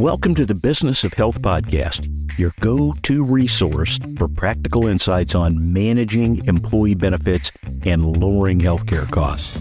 Welcome 0.00 0.34
to 0.36 0.46
the 0.46 0.54
Business 0.54 1.04
of 1.04 1.12
Health 1.12 1.42
podcast, 1.42 2.08
your 2.38 2.52
go 2.60 2.94
to 3.02 3.22
resource 3.22 3.98
for 4.16 4.28
practical 4.28 4.86
insights 4.86 5.34
on 5.34 5.74
managing 5.74 6.42
employee 6.46 6.94
benefits 6.94 7.52
and 7.82 8.16
lowering 8.16 8.60
healthcare 8.60 9.06
costs. 9.10 9.58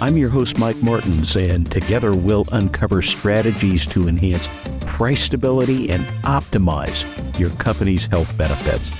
I'm 0.00 0.16
your 0.16 0.28
host, 0.28 0.60
Mike 0.60 0.80
Martins, 0.80 1.34
and 1.34 1.68
together 1.72 2.14
we'll 2.14 2.44
uncover 2.52 3.02
strategies 3.02 3.84
to 3.88 4.06
enhance 4.06 4.48
price 4.86 5.22
stability 5.22 5.90
and 5.90 6.06
optimize 6.22 7.04
your 7.36 7.50
company's 7.50 8.06
health 8.06 8.38
benefits. 8.38 8.92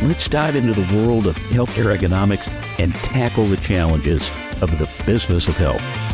Let's 0.00 0.28
dive 0.28 0.54
into 0.54 0.80
the 0.80 0.96
world 0.96 1.26
of 1.26 1.34
healthcare 1.34 1.92
economics 1.92 2.46
and 2.78 2.94
tackle 2.94 3.46
the 3.46 3.56
challenges 3.56 4.30
of 4.62 4.78
the 4.78 4.88
business 5.04 5.48
of 5.48 5.56
health. 5.56 6.07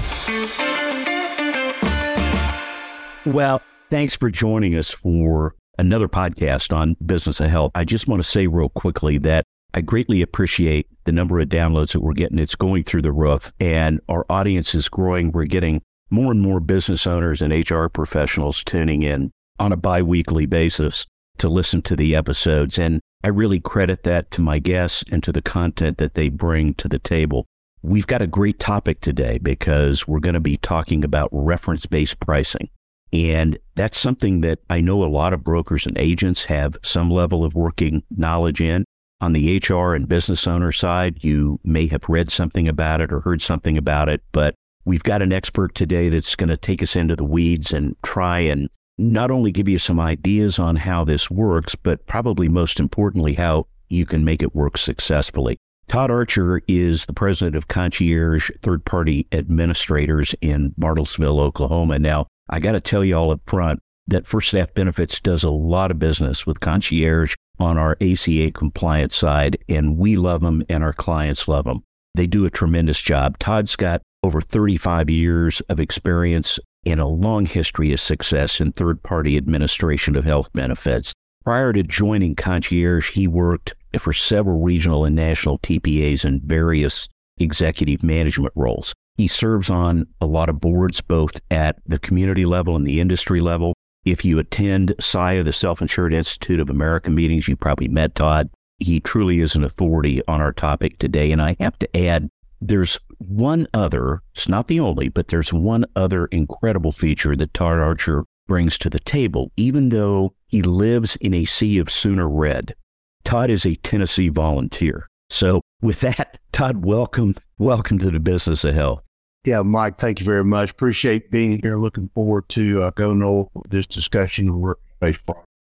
Well, 3.26 3.62
thanks 3.88 4.14
for 4.14 4.30
joining 4.30 4.76
us 4.76 4.90
for 4.92 5.54
another 5.78 6.08
podcast 6.08 6.76
on 6.76 6.94
business 7.06 7.40
of 7.40 7.48
health. 7.48 7.72
I 7.74 7.84
just 7.84 8.06
want 8.06 8.22
to 8.22 8.28
say 8.28 8.46
real 8.46 8.68
quickly 8.68 9.16
that 9.18 9.44
I 9.72 9.80
greatly 9.80 10.20
appreciate 10.20 10.88
the 11.04 11.12
number 11.12 11.40
of 11.40 11.48
downloads 11.48 11.92
that 11.92 12.00
we're 12.00 12.12
getting. 12.12 12.38
It's 12.38 12.54
going 12.54 12.84
through 12.84 13.00
the 13.00 13.12
roof 13.12 13.50
and 13.58 13.98
our 14.10 14.26
audience 14.28 14.74
is 14.74 14.90
growing. 14.90 15.32
We're 15.32 15.46
getting 15.46 15.80
more 16.10 16.32
and 16.32 16.42
more 16.42 16.60
business 16.60 17.06
owners 17.06 17.40
and 17.40 17.50
HR 17.50 17.86
professionals 17.86 18.62
tuning 18.62 19.02
in 19.02 19.30
on 19.58 19.72
a 19.72 19.76
biweekly 19.76 20.44
basis 20.44 21.06
to 21.38 21.48
listen 21.48 21.80
to 21.82 21.96
the 21.96 22.14
episodes. 22.14 22.78
And 22.78 23.00
I 23.22 23.28
really 23.28 23.58
credit 23.58 24.02
that 24.02 24.30
to 24.32 24.42
my 24.42 24.58
guests 24.58 25.02
and 25.10 25.22
to 25.22 25.32
the 25.32 25.40
content 25.40 25.96
that 25.96 26.12
they 26.12 26.28
bring 26.28 26.74
to 26.74 26.88
the 26.88 26.98
table. 26.98 27.46
We've 27.82 28.06
got 28.06 28.20
a 28.20 28.26
great 28.26 28.58
topic 28.58 29.00
today 29.00 29.38
because 29.38 30.06
we're 30.06 30.20
going 30.20 30.34
to 30.34 30.40
be 30.40 30.58
talking 30.58 31.04
about 31.04 31.30
reference 31.32 31.86
based 31.86 32.20
pricing. 32.20 32.68
And 33.14 33.56
that's 33.76 33.96
something 33.96 34.40
that 34.40 34.58
I 34.68 34.80
know 34.80 35.04
a 35.04 35.06
lot 35.06 35.32
of 35.32 35.44
brokers 35.44 35.86
and 35.86 35.96
agents 35.96 36.44
have 36.46 36.76
some 36.82 37.10
level 37.10 37.44
of 37.44 37.54
working 37.54 38.02
knowledge 38.10 38.60
in. 38.60 38.84
On 39.20 39.32
the 39.32 39.62
HR 39.64 39.94
and 39.94 40.08
business 40.08 40.48
owner 40.48 40.72
side, 40.72 41.22
you 41.22 41.60
may 41.62 41.86
have 41.86 42.08
read 42.08 42.30
something 42.30 42.68
about 42.68 43.00
it 43.00 43.12
or 43.12 43.20
heard 43.20 43.40
something 43.40 43.78
about 43.78 44.08
it, 44.08 44.20
but 44.32 44.56
we've 44.84 45.04
got 45.04 45.22
an 45.22 45.32
expert 45.32 45.76
today 45.76 46.08
that's 46.08 46.34
going 46.34 46.48
to 46.48 46.56
take 46.56 46.82
us 46.82 46.96
into 46.96 47.14
the 47.14 47.24
weeds 47.24 47.72
and 47.72 47.94
try 48.02 48.40
and 48.40 48.68
not 48.98 49.30
only 49.30 49.52
give 49.52 49.68
you 49.68 49.78
some 49.78 50.00
ideas 50.00 50.58
on 50.58 50.74
how 50.74 51.04
this 51.04 51.30
works, 51.30 51.76
but 51.76 52.04
probably 52.08 52.48
most 52.48 52.80
importantly, 52.80 53.34
how 53.34 53.68
you 53.88 54.04
can 54.04 54.24
make 54.24 54.42
it 54.42 54.56
work 54.56 54.76
successfully. 54.76 55.56
Todd 55.86 56.10
Archer 56.10 56.62
is 56.66 57.06
the 57.06 57.12
president 57.12 57.54
of 57.54 57.68
Concierge 57.68 58.50
Third 58.60 58.84
Party 58.84 59.28
Administrators 59.30 60.34
in 60.40 60.72
Bartlesville, 60.72 61.40
Oklahoma. 61.40 61.98
Now, 61.98 62.26
I 62.48 62.60
got 62.60 62.72
to 62.72 62.80
tell 62.80 63.04
you 63.04 63.16
all 63.16 63.30
up 63.30 63.40
front 63.46 63.80
that 64.06 64.26
First 64.26 64.48
Staff 64.48 64.74
Benefits 64.74 65.20
does 65.20 65.44
a 65.44 65.50
lot 65.50 65.90
of 65.90 65.98
business 65.98 66.46
with 66.46 66.60
concierge 66.60 67.34
on 67.58 67.78
our 67.78 67.96
ACA 68.00 68.50
compliance 68.50 69.16
side, 69.16 69.58
and 69.68 69.96
we 69.96 70.16
love 70.16 70.42
them 70.42 70.64
and 70.68 70.84
our 70.84 70.92
clients 70.92 71.48
love 71.48 71.64
them. 71.64 71.82
They 72.14 72.26
do 72.26 72.44
a 72.44 72.50
tremendous 72.50 73.00
job. 73.00 73.38
Todd's 73.38 73.76
got 73.76 74.02
over 74.22 74.40
35 74.40 75.10
years 75.10 75.60
of 75.62 75.80
experience 75.80 76.58
and 76.86 77.00
a 77.00 77.06
long 77.06 77.46
history 77.46 77.92
of 77.92 78.00
success 78.00 78.60
in 78.60 78.72
third 78.72 79.02
party 79.02 79.36
administration 79.36 80.16
of 80.16 80.24
health 80.24 80.52
benefits. 80.52 81.12
Prior 81.44 81.72
to 81.72 81.82
joining 81.82 82.34
Concierge, 82.34 83.10
he 83.10 83.26
worked 83.26 83.74
for 83.98 84.12
several 84.12 84.62
regional 84.62 85.04
and 85.04 85.16
national 85.16 85.58
TPAs 85.58 86.24
in 86.24 86.40
various 86.44 87.08
executive 87.38 88.02
management 88.02 88.52
roles. 88.56 88.94
He 89.16 89.28
serves 89.28 89.70
on 89.70 90.06
a 90.20 90.26
lot 90.26 90.48
of 90.48 90.60
boards, 90.60 91.00
both 91.00 91.40
at 91.50 91.76
the 91.86 92.00
community 92.00 92.44
level 92.44 92.74
and 92.74 92.84
the 92.84 93.00
industry 93.00 93.40
level. 93.40 93.74
If 94.04 94.24
you 94.24 94.38
attend 94.38 94.94
SIA, 94.98 95.44
the 95.44 95.52
Self 95.52 95.80
Insured 95.80 96.12
Institute 96.12 96.58
of 96.58 96.68
America 96.68 97.10
meetings, 97.10 97.46
you 97.46 97.56
probably 97.56 97.88
met 97.88 98.16
Todd. 98.16 98.50
He 98.78 98.98
truly 98.98 99.38
is 99.38 99.54
an 99.54 99.62
authority 99.62 100.20
on 100.26 100.40
our 100.40 100.52
topic 100.52 100.98
today. 100.98 101.30
And 101.30 101.40
I 101.40 101.56
have 101.60 101.78
to 101.78 101.96
add, 101.96 102.28
there's 102.60 102.98
one 103.18 103.68
other, 103.72 104.20
it's 104.34 104.48
not 104.48 104.66
the 104.66 104.80
only, 104.80 105.08
but 105.08 105.28
there's 105.28 105.52
one 105.52 105.84
other 105.94 106.26
incredible 106.26 106.92
feature 106.92 107.36
that 107.36 107.54
Todd 107.54 107.78
Archer 107.78 108.24
brings 108.48 108.76
to 108.78 108.90
the 108.90 109.00
table, 109.00 109.52
even 109.56 109.90
though 109.90 110.34
he 110.48 110.60
lives 110.60 111.16
in 111.16 111.34
a 111.34 111.44
sea 111.44 111.78
of 111.78 111.88
Sooner 111.88 112.28
red. 112.28 112.74
Todd 113.22 113.48
is 113.48 113.64
a 113.64 113.76
Tennessee 113.76 114.28
volunteer. 114.28 115.06
So 115.30 115.60
with 115.80 116.00
that, 116.00 116.38
Todd, 116.52 116.84
welcome, 116.84 117.36
welcome 117.58 117.98
to 118.00 118.10
the 118.10 118.20
business 118.20 118.64
of 118.64 118.74
health. 118.74 119.03
Yeah, 119.44 119.60
Mike, 119.60 119.98
thank 119.98 120.20
you 120.20 120.24
very 120.24 120.44
much. 120.44 120.70
Appreciate 120.70 121.30
being 121.30 121.60
here. 121.60 121.76
Looking 121.76 122.08
forward 122.14 122.48
to 122.50 122.82
uh, 122.82 122.90
going 122.90 123.22
over 123.22 123.50
this 123.68 123.86
discussion 123.86 124.48
of 124.48 124.54
work-based 124.56 125.20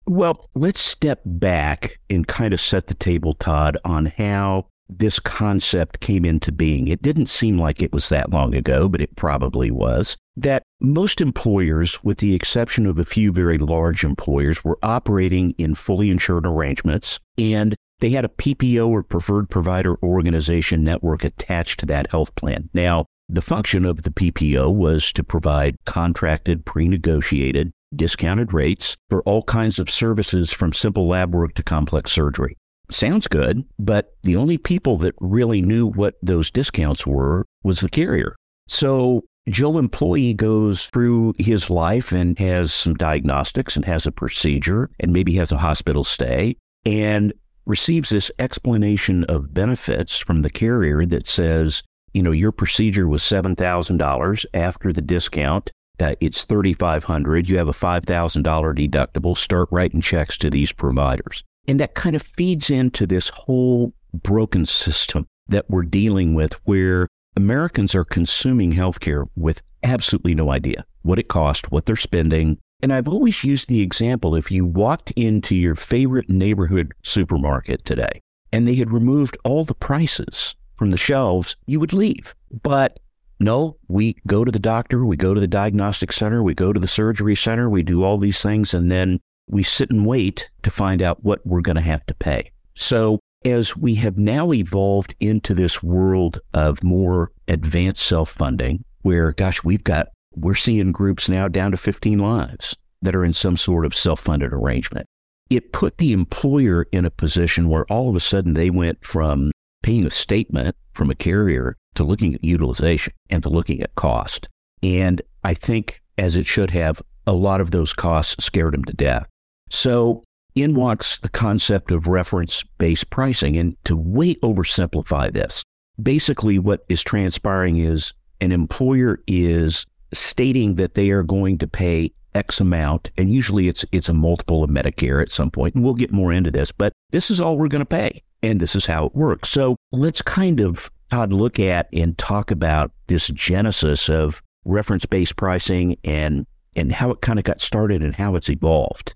Well, 0.07 0.47
let's 0.55 0.79
step 0.79 1.21
back 1.23 1.99
and 2.09 2.27
kind 2.27 2.51
of 2.51 2.59
set 2.59 2.87
the 2.87 2.95
table, 2.95 3.35
Todd, 3.35 3.77
on 3.85 4.07
how 4.17 4.65
this 4.89 5.19
concept 5.19 5.99
came 5.99 6.25
into 6.25 6.51
being. 6.51 6.87
It 6.87 7.03
didn't 7.03 7.27
seem 7.27 7.59
like 7.59 7.83
it 7.83 7.93
was 7.93 8.09
that 8.09 8.31
long 8.31 8.55
ago, 8.55 8.89
but 8.89 9.01
it 9.01 9.15
probably 9.15 9.69
was. 9.69 10.17
That 10.35 10.63
most 10.81 11.21
employers, 11.21 12.03
with 12.03 12.17
the 12.17 12.33
exception 12.33 12.87
of 12.87 12.97
a 12.97 13.05
few 13.05 13.31
very 13.31 13.59
large 13.59 14.03
employers, 14.03 14.63
were 14.63 14.79
operating 14.81 15.51
in 15.59 15.75
fully 15.75 16.09
insured 16.09 16.47
arrangements 16.47 17.19
and 17.37 17.75
they 17.99 18.09
had 18.11 18.25
a 18.25 18.29
PPO 18.29 18.87
or 18.87 19.03
preferred 19.03 19.49
provider 19.49 19.97
organization 20.01 20.83
network 20.83 21.23
attached 21.23 21.81
to 21.81 21.85
that 21.85 22.09
health 22.09 22.33
plan. 22.35 22.69
Now, 22.73 23.05
the 23.29 23.41
function 23.41 23.85
of 23.85 24.01
the 24.01 24.09
PPO 24.09 24.73
was 24.73 25.13
to 25.13 25.23
provide 25.23 25.75
contracted, 25.85 26.65
pre 26.65 26.87
negotiated, 26.87 27.71
discounted 27.95 28.53
rates 28.53 28.97
for 29.09 29.21
all 29.23 29.43
kinds 29.43 29.77
of 29.77 29.89
services 29.89 30.51
from 30.51 30.73
simple 30.73 31.07
lab 31.07 31.33
work 31.33 31.53
to 31.53 31.63
complex 31.63 32.11
surgery. 32.11 32.57
Sounds 32.89 33.27
good, 33.27 33.63
but 33.77 34.15
the 34.23 34.35
only 34.35 34.57
people 34.57 34.97
that 34.97 35.13
really 35.19 35.61
knew 35.61 35.85
what 35.85 36.15
those 36.23 36.49
discounts 36.49 37.05
were 37.05 37.45
was 37.63 37.81
the 37.81 37.89
carrier. 37.89 38.35
So 38.67 39.25
Joe 39.47 39.77
employee 39.77 40.33
goes 40.33 40.87
through 40.87 41.35
his 41.37 41.69
life 41.69 42.11
and 42.11 42.37
has 42.39 42.73
some 42.73 42.95
diagnostics 42.95 43.75
and 43.75 43.85
has 43.85 44.07
a 44.07 44.11
procedure 44.11 44.89
and 44.99 45.13
maybe 45.13 45.35
has 45.35 45.51
a 45.51 45.57
hospital 45.57 46.03
stay 46.03 46.55
and 46.83 47.31
receives 47.65 48.09
this 48.09 48.31
explanation 48.39 49.23
of 49.25 49.53
benefits 49.53 50.17
from 50.17 50.41
the 50.41 50.49
carrier 50.49 51.05
that 51.05 51.27
says, 51.27 51.83
you 52.13 52.23
know, 52.23 52.31
your 52.31 52.51
procedure 52.51 53.07
was 53.07 53.21
$7,000 53.21 54.45
after 54.53 54.93
the 54.93 55.01
discount. 55.01 55.71
Uh, 55.99 56.15
it's 56.21 56.45
3500 56.45 57.49
You 57.49 57.57
have 57.57 57.67
a 57.67 57.71
$5,000 57.71 58.43
deductible. 58.43 59.37
Start 59.37 59.67
writing 59.71 60.01
checks 60.01 60.37
to 60.37 60.49
these 60.49 60.71
providers. 60.71 61.43
And 61.67 61.79
that 61.79 61.93
kind 61.93 62.15
of 62.15 62.21
feeds 62.21 62.69
into 62.69 63.05
this 63.05 63.29
whole 63.29 63.93
broken 64.13 64.65
system 64.65 65.27
that 65.47 65.69
we're 65.69 65.83
dealing 65.83 66.33
with 66.33 66.53
where 66.65 67.07
Americans 67.35 67.95
are 67.95 68.05
consuming 68.05 68.73
healthcare 68.73 69.25
with 69.35 69.61
absolutely 69.83 70.35
no 70.35 70.51
idea 70.51 70.85
what 71.03 71.19
it 71.19 71.27
costs, 71.27 71.69
what 71.69 71.85
they're 71.85 71.95
spending. 71.95 72.57
And 72.81 72.93
I've 72.93 73.07
always 73.07 73.43
used 73.43 73.67
the 73.67 73.81
example 73.81 74.35
if 74.35 74.51
you 74.51 74.65
walked 74.65 75.11
into 75.11 75.55
your 75.55 75.75
favorite 75.75 76.29
neighborhood 76.29 76.93
supermarket 77.03 77.85
today 77.85 78.21
and 78.51 78.67
they 78.67 78.75
had 78.75 78.91
removed 78.91 79.37
all 79.43 79.65
the 79.65 79.75
prices 79.75 80.55
from 80.79 80.91
the 80.91 80.97
shelves, 80.97 81.57
you 81.67 81.77
would 81.79 81.91
leave. 81.91 82.33
But 82.63 82.99
no, 83.39 83.75
we 83.89 84.15
go 84.25 84.45
to 84.45 84.51
the 84.51 84.59
doctor, 84.59 85.05
we 85.05 85.17
go 85.17 85.33
to 85.33 85.39
the 85.39 85.47
diagnostic 85.47 86.13
center, 86.13 86.41
we 86.41 86.55
go 86.55 86.71
to 86.71 86.79
the 86.79 86.87
surgery 86.87 87.35
center, 87.35 87.69
we 87.69 87.83
do 87.83 88.03
all 88.03 88.17
these 88.17 88.41
things, 88.41 88.73
and 88.73 88.89
then 88.89 89.19
we 89.49 89.61
sit 89.61 89.91
and 89.91 90.07
wait 90.07 90.49
to 90.63 90.71
find 90.71 91.01
out 91.01 91.23
what 91.23 91.45
we're 91.45 91.61
going 91.61 91.75
to 91.75 91.81
have 91.81 92.05
to 92.05 92.13
pay. 92.13 92.51
So, 92.75 93.19
as 93.45 93.75
we 93.75 93.95
have 93.95 94.17
now 94.17 94.53
evolved 94.53 95.15
into 95.19 95.53
this 95.53 95.83
world 95.83 96.39
of 96.53 96.83
more 96.83 97.31
advanced 97.49 98.05
self 98.05 98.29
funding, 98.29 98.83
where, 99.01 99.33
gosh, 99.33 99.63
we've 99.63 99.83
got, 99.83 100.07
we're 100.35 100.55
seeing 100.55 100.93
groups 100.93 101.27
now 101.27 101.49
down 101.49 101.71
to 101.71 101.77
15 101.77 102.19
lives 102.19 102.75
that 103.01 103.15
are 103.15 103.25
in 103.25 103.33
some 103.33 103.57
sort 103.57 103.85
of 103.85 103.93
self 103.93 104.21
funded 104.21 104.53
arrangement. 104.53 105.07
It 105.49 105.73
put 105.73 105.97
the 105.97 106.13
employer 106.13 106.85
in 106.91 107.05
a 107.05 107.11
position 107.11 107.67
where 107.67 107.85
all 107.85 108.09
of 108.09 108.15
a 108.15 108.21
sudden 108.21 108.53
they 108.53 108.69
went 108.69 109.03
from 109.03 109.51
paying 109.89 110.05
a 110.05 110.11
statement 110.11 110.75
from 110.93 111.09
a 111.09 111.15
carrier 111.15 111.75
to 111.95 112.03
looking 112.03 112.35
at 112.35 112.43
utilization 112.43 113.11
and 113.31 113.41
to 113.41 113.49
looking 113.49 113.81
at 113.81 113.95
cost. 113.95 114.47
And 114.83 115.19
I 115.43 115.55
think, 115.55 115.99
as 116.15 116.35
it 116.35 116.45
should 116.45 116.69
have, 116.69 117.01
a 117.25 117.33
lot 117.33 117.59
of 117.59 117.71
those 117.71 117.91
costs 117.91 118.45
scared 118.45 118.75
him 118.75 118.83
to 118.83 118.93
death. 118.93 119.25
So 119.71 120.21
in 120.53 120.75
walks 120.75 121.17
the 121.17 121.29
concept 121.29 121.89
of 121.89 122.05
reference 122.05 122.63
based 122.77 123.09
pricing. 123.09 123.57
And 123.57 123.75
to 123.85 123.97
way 123.97 124.35
oversimplify 124.35 125.33
this, 125.33 125.63
basically 125.99 126.59
what 126.59 126.85
is 126.87 127.03
transpiring 127.03 127.77
is 127.77 128.13
an 128.41 128.51
employer 128.51 129.19
is 129.25 129.87
stating 130.13 130.75
that 130.75 130.93
they 130.93 131.09
are 131.09 131.23
going 131.23 131.57
to 131.57 131.67
pay 131.67 132.11
X 132.35 132.59
amount, 132.59 133.09
and 133.17 133.33
usually 133.33 133.67
it's 133.67 133.83
it's 133.91 134.07
a 134.07 134.13
multiple 134.13 134.63
of 134.63 134.69
Medicare 134.69 135.19
at 135.19 135.31
some 135.31 135.49
point, 135.49 135.73
and 135.73 135.83
we'll 135.83 135.95
get 135.95 136.11
more 136.11 136.31
into 136.31 136.51
this, 136.51 136.71
but 136.71 136.93
this 137.09 137.31
is 137.31 137.41
all 137.41 137.57
we're 137.57 137.67
going 137.67 137.81
to 137.81 137.85
pay. 137.87 138.21
And 138.41 138.59
this 138.59 138.75
is 138.75 138.85
how 138.85 139.05
it 139.05 139.15
works. 139.15 139.49
So 139.49 139.75
let's 139.91 140.21
kind 140.21 140.59
of, 140.59 140.89
Todd, 141.09 141.33
look 141.33 141.59
at 141.59 141.87
and 141.93 142.17
talk 142.17 142.51
about 142.51 142.91
this 143.07 143.27
genesis 143.29 144.09
of 144.09 144.41
reference 144.65 145.05
based 145.05 145.35
pricing 145.35 145.97
and 146.03 146.45
and 146.75 146.91
how 146.91 147.11
it 147.11 147.21
kind 147.21 147.39
of 147.39 147.45
got 147.45 147.61
started 147.61 148.03
and 148.03 148.15
how 148.15 148.35
it's 148.35 148.49
evolved. 148.49 149.15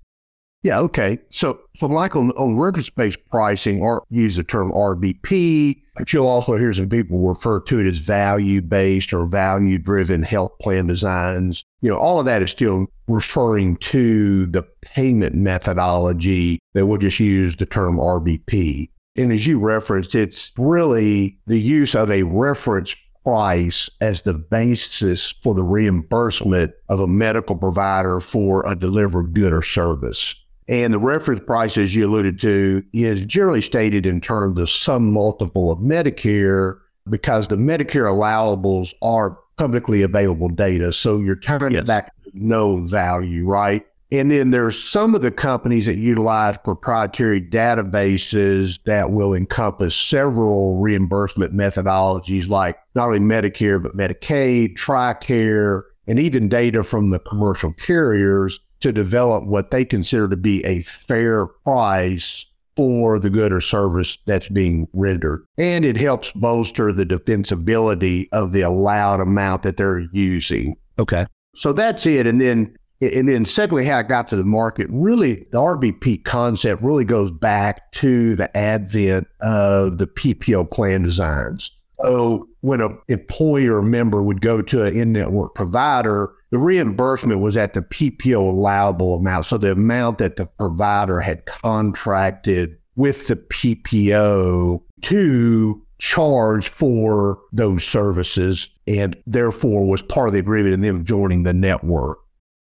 Yeah, 0.64 0.80
okay. 0.80 1.18
So, 1.28 1.60
so 1.76 1.86
like 1.86 2.16
on, 2.16 2.30
on 2.32 2.56
reference-based 2.56 3.18
pricing, 3.30 3.82
or 3.82 4.02
use 4.08 4.36
the 4.36 4.42
term 4.42 4.72
RBP, 4.72 5.78
but 5.94 6.10
you'll 6.10 6.26
also 6.26 6.56
hear 6.56 6.72
some 6.72 6.88
people 6.88 7.18
refer 7.18 7.60
to 7.60 7.80
it 7.80 7.86
as 7.86 7.98
value-based 7.98 9.12
or 9.12 9.26
value-driven 9.26 10.22
health 10.22 10.52
plan 10.62 10.86
designs. 10.86 11.64
You 11.82 11.90
know, 11.90 11.98
all 11.98 12.18
of 12.18 12.24
that 12.24 12.42
is 12.42 12.50
still 12.50 12.86
referring 13.08 13.76
to 13.76 14.46
the 14.46 14.62
payment 14.80 15.34
methodology 15.34 16.58
that 16.72 16.86
we'll 16.86 16.96
just 16.96 17.20
use 17.20 17.56
the 17.56 17.66
term 17.66 17.98
RBP. 17.98 18.88
And 19.16 19.32
as 19.32 19.46
you 19.46 19.58
referenced, 19.58 20.14
it's 20.14 20.50
really 20.58 21.38
the 21.46 21.60
use 21.60 21.94
of 21.94 22.10
a 22.10 22.24
reference 22.24 22.96
price 23.22 23.88
as 24.00 24.22
the 24.22 24.34
basis 24.34 25.34
for 25.42 25.54
the 25.54 25.62
reimbursement 25.62 26.72
of 26.88 27.00
a 27.00 27.06
medical 27.06 27.56
provider 27.56 28.20
for 28.20 28.66
a 28.66 28.74
delivered 28.74 29.32
good 29.32 29.52
or 29.52 29.62
service. 29.62 30.34
And 30.68 30.92
the 30.92 30.98
reference 30.98 31.40
price, 31.40 31.76
as 31.76 31.94
you 31.94 32.06
alluded 32.06 32.40
to, 32.40 32.82
is 32.92 33.24
generally 33.26 33.62
stated 33.62 34.06
in 34.06 34.20
terms 34.20 34.58
of 34.58 34.70
some 34.70 35.12
multiple 35.12 35.70
of 35.70 35.78
Medicare 35.78 36.78
because 37.08 37.48
the 37.48 37.56
Medicare 37.56 38.10
allowables 38.10 38.94
are 39.02 39.38
publicly 39.56 40.02
available 40.02 40.48
data. 40.48 40.92
So 40.92 41.18
you're 41.18 41.36
tying 41.36 41.72
yes. 41.72 41.84
back 41.84 42.12
no 42.32 42.78
value, 42.78 43.46
right? 43.46 43.86
And 44.12 44.30
then 44.30 44.50
there's 44.50 44.82
some 44.82 45.14
of 45.14 45.22
the 45.22 45.30
companies 45.30 45.86
that 45.86 45.96
utilize 45.96 46.56
proprietary 46.58 47.40
databases 47.40 48.78
that 48.84 49.10
will 49.10 49.34
encompass 49.34 49.96
several 49.96 50.76
reimbursement 50.76 51.54
methodologies 51.54 52.48
like 52.48 52.78
not 52.94 53.06
only 53.06 53.18
Medicare, 53.18 53.82
but 53.82 53.96
Medicaid, 53.96 54.76
TRICARE, 54.76 55.82
and 56.06 56.20
even 56.20 56.48
data 56.48 56.84
from 56.84 57.10
the 57.10 57.18
commercial 57.18 57.72
carriers 57.72 58.60
to 58.80 58.92
develop 58.92 59.44
what 59.44 59.70
they 59.70 59.84
consider 59.84 60.28
to 60.28 60.36
be 60.36 60.64
a 60.64 60.82
fair 60.82 61.46
price 61.46 62.46
for 62.76 63.18
the 63.18 63.30
good 63.30 63.52
or 63.52 63.60
service 63.60 64.18
that's 64.26 64.48
being 64.48 64.86
rendered. 64.92 65.44
And 65.56 65.84
it 65.84 65.96
helps 65.96 66.32
bolster 66.32 66.92
the 66.92 67.06
defensibility 67.06 68.28
of 68.32 68.52
the 68.52 68.62
allowed 68.62 69.20
amount 69.20 69.62
that 69.62 69.76
they're 69.76 70.06
using. 70.12 70.76
Okay. 70.98 71.26
So 71.56 71.72
that's 71.72 72.04
it. 72.04 72.26
And 72.26 72.40
then 72.40 72.76
and 73.00 73.28
then 73.28 73.44
secondly, 73.44 73.84
how 73.84 73.98
it 73.98 74.08
got 74.08 74.28
to 74.28 74.36
the 74.36 74.44
market, 74.44 74.86
really 74.90 75.46
the 75.50 75.58
RBP 75.58 76.24
concept 76.24 76.82
really 76.82 77.04
goes 77.04 77.30
back 77.30 77.92
to 77.92 78.36
the 78.36 78.54
advent 78.56 79.26
of 79.40 79.98
the 79.98 80.06
PPO 80.06 80.70
plan 80.70 81.02
designs. 81.02 81.70
So 82.04 82.48
when 82.60 82.80
an 82.80 82.98
employer 83.08 83.82
member 83.82 84.22
would 84.22 84.40
go 84.40 84.62
to 84.62 84.84
an 84.84 84.96
in-network 84.96 85.54
provider, 85.54 86.32
the 86.50 86.58
reimbursement 86.58 87.40
was 87.40 87.56
at 87.56 87.74
the 87.74 87.82
PPO 87.82 88.36
allowable 88.36 89.14
amount. 89.14 89.46
So 89.46 89.58
the 89.58 89.72
amount 89.72 90.18
that 90.18 90.36
the 90.36 90.46
provider 90.46 91.20
had 91.20 91.46
contracted 91.46 92.76
with 92.96 93.26
the 93.26 93.36
PPO 93.36 94.82
to 95.02 95.82
charge 95.98 96.68
for 96.68 97.38
those 97.52 97.84
services 97.84 98.68
and 98.86 99.16
therefore 99.26 99.86
was 99.86 100.02
part 100.02 100.28
of 100.28 100.34
the 100.34 100.40
agreement 100.40 100.74
in 100.74 100.80
them 100.80 101.04
joining 101.04 101.44
the 101.44 101.52
network. 101.54 102.18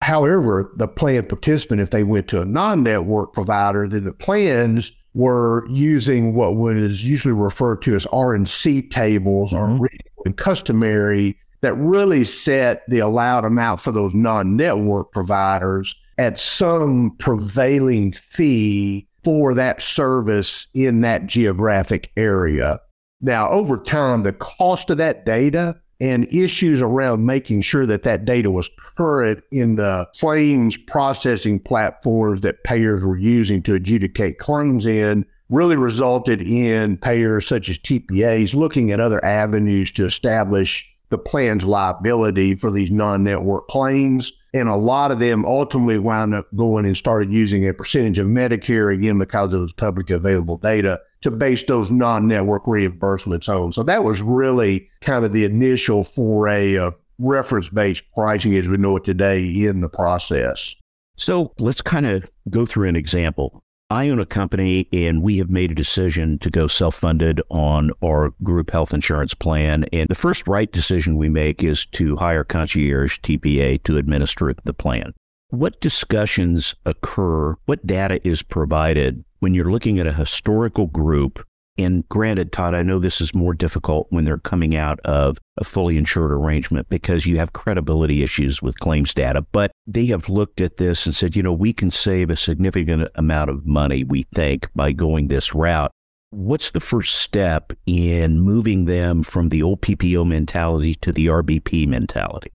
However, 0.07 0.71
the 0.77 0.87
plan 0.87 1.25
participant, 1.25 1.81
if 1.81 1.89
they 1.89 2.03
went 2.05 2.29
to 2.29 2.41
a 2.41 2.45
non 2.45 2.81
network 2.81 3.33
provider, 3.33 3.89
then 3.89 4.05
the 4.05 4.13
plans 4.13 4.93
were 5.13 5.67
using 5.69 6.33
what 6.33 6.55
was 6.55 7.03
usually 7.03 7.33
referred 7.33 7.81
to 7.81 7.93
as 7.93 8.05
R&C 8.13 8.83
tables 8.83 9.51
mm-hmm. 9.51 9.83
or 10.15 10.33
customary 10.35 11.37
that 11.59 11.73
really 11.73 12.23
set 12.23 12.83
the 12.87 12.99
allowed 12.99 13.43
amount 13.43 13.81
for 13.81 13.91
those 13.91 14.13
non-network 14.13 15.11
providers 15.11 15.93
at 16.17 16.37
some 16.37 17.13
prevailing 17.19 18.13
fee 18.13 19.09
for 19.25 19.53
that 19.55 19.81
service 19.81 20.67
in 20.73 21.01
that 21.01 21.27
geographic 21.27 22.13
area. 22.15 22.79
Now, 23.19 23.49
over 23.49 23.75
time, 23.75 24.23
the 24.23 24.31
cost 24.31 24.89
of 24.89 24.99
that 24.99 25.25
data 25.25 25.75
and 25.99 26.31
issues 26.31 26.81
around 26.81 27.25
making 27.25 27.61
sure 27.61 27.85
that 27.85 28.03
that 28.03 28.25
data 28.25 28.51
was 28.51 28.69
current 28.97 29.43
in 29.51 29.75
the 29.75 30.07
claims 30.19 30.77
processing 30.77 31.59
platforms 31.59 32.41
that 32.41 32.63
payers 32.63 33.03
were 33.03 33.17
using 33.17 33.61
to 33.63 33.73
adjudicate 33.73 34.37
claims 34.37 34.85
in 34.85 35.25
really 35.49 35.77
resulted 35.77 36.41
in 36.41 36.97
payers 36.97 37.47
such 37.47 37.69
as 37.69 37.79
TPAs 37.79 38.53
looking 38.53 38.91
at 38.91 38.99
other 38.99 39.23
avenues 39.23 39.91
to 39.91 40.05
establish 40.05 40.85
the 41.09 41.17
plan's 41.17 41.63
liability 41.63 42.53
for 42.55 42.69
these 42.69 42.91
non-network 42.91 43.67
claims. 43.67 44.33
And 44.57 44.67
a 44.67 44.75
lot 44.75 45.11
of 45.11 45.19
them 45.19 45.45
ultimately 45.45 45.99
wound 45.99 46.33
up 46.33 46.47
going 46.55 46.85
and 46.85 46.97
started 46.97 47.31
using 47.31 47.67
a 47.67 47.73
percentage 47.75 48.17
of 48.17 48.25
Medicare, 48.25 48.91
again, 48.91 49.19
because 49.19 49.53
of 49.53 49.67
the 49.67 49.73
public 49.75 50.09
available 50.09 50.57
data, 50.57 50.99
to 51.21 51.29
base 51.29 51.63
those 51.63 51.91
non-network 51.91 52.65
reimbursements 52.65 53.47
on. 53.47 53.71
So 53.71 53.83
that 53.83 54.03
was 54.03 54.19
really 54.21 54.89
kind 55.01 55.23
of 55.23 55.31
the 55.31 55.43
initial 55.43 56.03
foray 56.03 56.75
of 56.75 56.95
reference-based 57.19 58.03
pricing 58.15 58.55
as 58.55 58.67
we 58.67 58.77
know 58.77 58.97
it 58.97 59.03
today 59.03 59.45
in 59.45 59.81
the 59.81 59.89
process. 59.89 60.73
So 61.15 61.53
let's 61.59 61.83
kind 61.83 62.07
of 62.07 62.27
go 62.49 62.65
through 62.65 62.89
an 62.89 62.95
example. 62.95 63.63
I 63.89 64.09
own 64.09 64.19
a 64.19 64.25
company 64.25 64.89
and 64.91 65.23
we 65.23 65.37
have 65.37 65.49
made 65.49 65.71
a 65.71 65.75
decision 65.75 66.39
to 66.39 66.49
go 66.49 66.67
self 66.67 66.95
funded 66.95 67.41
on 67.49 67.91
our 68.03 68.31
group 68.43 68.71
health 68.71 68.93
insurance 68.93 69.33
plan. 69.33 69.85
And 69.93 70.09
the 70.09 70.15
first 70.15 70.45
right 70.45 70.69
decision 70.69 71.15
we 71.15 71.29
make 71.29 71.63
is 71.63 71.85
to 71.87 72.17
hire 72.17 72.43
concierge 72.43 73.19
TPA 73.19 73.81
to 73.83 73.95
administer 73.95 74.53
the 74.65 74.73
plan. 74.73 75.13
What 75.51 75.79
discussions 75.79 76.75
occur? 76.85 77.55
What 77.65 77.87
data 77.87 78.19
is 78.27 78.43
provided 78.43 79.23
when 79.39 79.53
you're 79.53 79.71
looking 79.71 79.99
at 79.99 80.07
a 80.07 80.11
historical 80.11 80.87
group 80.87 81.46
and 81.77 82.07
granted, 82.09 82.51
Todd, 82.51 82.73
I 82.73 82.81
know 82.81 82.99
this 82.99 83.21
is 83.21 83.35
more 83.35 83.53
difficult 83.53 84.07
when 84.09 84.25
they're 84.25 84.39
coming 84.39 84.75
out 84.75 84.99
of 85.01 85.37
a 85.57 85.63
fully 85.63 85.97
insured 85.97 86.31
arrangement 86.31 86.89
because 86.89 87.25
you 87.25 87.37
have 87.37 87.53
credibility 87.53 88.23
issues 88.23 88.61
with 88.61 88.79
claims 88.79 89.13
data. 89.13 89.45
But 89.51 89.71
they 89.85 90.07
have 90.07 90.29
looked 90.29 90.59
at 90.59 90.77
this 90.77 91.05
and 91.05 91.15
said, 91.15 91.35
you 91.35 91.43
know, 91.43 91.53
we 91.53 91.73
can 91.73 91.91
save 91.91 92.29
a 92.29 92.35
significant 92.35 93.09
amount 93.15 93.49
of 93.49 93.65
money, 93.65 94.03
we 94.03 94.23
think, 94.33 94.69
by 94.75 94.91
going 94.91 95.27
this 95.27 95.53
route. 95.53 95.91
What's 96.31 96.71
the 96.71 96.79
first 96.79 97.15
step 97.15 97.71
in 97.85 98.41
moving 98.41 98.85
them 98.85 99.23
from 99.23 99.49
the 99.49 99.63
old 99.63 99.81
PPO 99.81 100.27
mentality 100.27 100.95
to 100.95 101.11
the 101.11 101.27
RBP 101.27 101.87
mentality? 101.87 102.51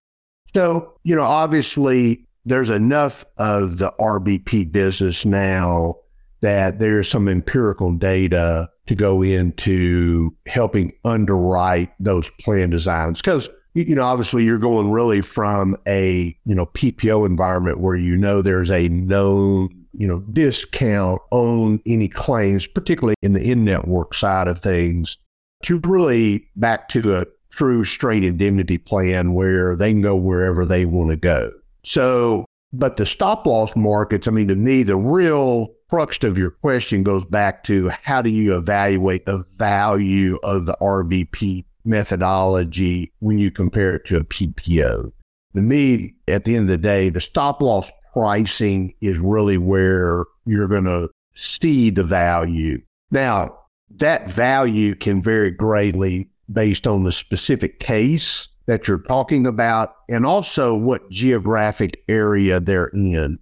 So, 0.53 0.93
you 1.03 1.15
know, 1.15 1.23
obviously 1.23 2.27
there's 2.45 2.69
enough 2.69 3.25
of 3.37 3.77
the 3.77 3.91
RBP 3.99 4.71
business 4.71 5.25
now 5.25 5.95
that 6.41 6.77
there's 6.77 7.09
some 7.09 7.27
empirical 7.27 7.93
data 7.93 8.69
to 8.87 8.95
go 8.95 9.21
into 9.21 10.35
helping 10.45 10.93
underwrite 11.05 11.91
those 11.99 12.29
plan 12.39 12.69
designs. 12.69 13.21
Because 13.21 13.49
you 13.73 13.95
know 13.95 14.03
obviously 14.03 14.43
you're 14.43 14.57
going 14.57 14.91
really 14.91 15.21
from 15.21 15.75
a 15.87 16.37
you 16.45 16.55
know 16.55 16.65
PPO 16.67 17.25
environment 17.25 17.79
where 17.79 17.95
you 17.95 18.15
know 18.17 18.41
there's 18.41 18.69
a 18.69 18.87
known 18.89 19.69
you 19.93 20.07
know 20.07 20.19
discount 20.31 21.21
on 21.31 21.81
any 21.85 22.07
claims 22.07 22.67
particularly 22.67 23.15
in 23.21 23.33
the 23.33 23.41
in-network 23.41 24.13
side 24.13 24.47
of 24.47 24.61
things 24.61 25.17
to 25.63 25.79
really 25.83 26.47
back 26.55 26.89
to 26.89 27.15
a 27.15 27.25
true 27.51 27.83
straight 27.83 28.23
indemnity 28.23 28.77
plan 28.77 29.33
where 29.33 29.75
they 29.75 29.91
can 29.91 30.01
go 30.01 30.15
wherever 30.15 30.65
they 30.65 30.85
want 30.85 31.09
to 31.09 31.15
go. 31.15 31.51
So 31.83 32.45
but 32.73 32.97
the 32.97 33.05
stop 33.05 33.45
loss 33.45 33.75
markets 33.75 34.27
i 34.27 34.31
mean 34.31 34.47
to 34.47 34.55
me 34.55 34.81
the 34.81 34.97
real 34.97 35.67
crux 35.93 36.23
of 36.23 36.39
your 36.39 36.49
question 36.49 37.03
goes 37.03 37.23
back 37.23 37.63
to 37.63 37.87
how 38.01 38.19
do 38.19 38.31
you 38.31 38.57
evaluate 38.57 39.27
the 39.27 39.45
value 39.57 40.39
of 40.41 40.65
the 40.65 40.75
RBP 40.81 41.63
methodology 41.85 43.13
when 43.19 43.37
you 43.37 43.51
compare 43.51 43.97
it 43.97 44.05
to 44.07 44.17
a 44.17 44.23
PPO? 44.23 45.11
To 45.53 45.61
me, 45.61 46.15
at 46.27 46.45
the 46.45 46.55
end 46.55 46.63
of 46.63 46.69
the 46.69 46.77
day, 46.79 47.09
the 47.09 47.21
stop 47.21 47.61
loss 47.61 47.91
pricing 48.11 48.95
is 49.01 49.19
really 49.19 49.59
where 49.59 50.25
you're 50.47 50.67
going 50.67 50.85
to 50.85 51.11
see 51.35 51.91
the 51.91 52.03
value. 52.03 52.81
Now, 53.11 53.55
that 53.91 54.27
value 54.27 54.95
can 54.95 55.21
vary 55.21 55.51
greatly 55.51 56.27
based 56.51 56.87
on 56.87 57.03
the 57.03 57.11
specific 57.11 57.79
case 57.79 58.47
that 58.65 58.87
you're 58.87 58.97
talking 58.97 59.45
about 59.45 59.93
and 60.09 60.25
also 60.25 60.73
what 60.73 61.11
geographic 61.11 62.03
area 62.07 62.59
they're 62.59 62.87
in. 62.87 63.37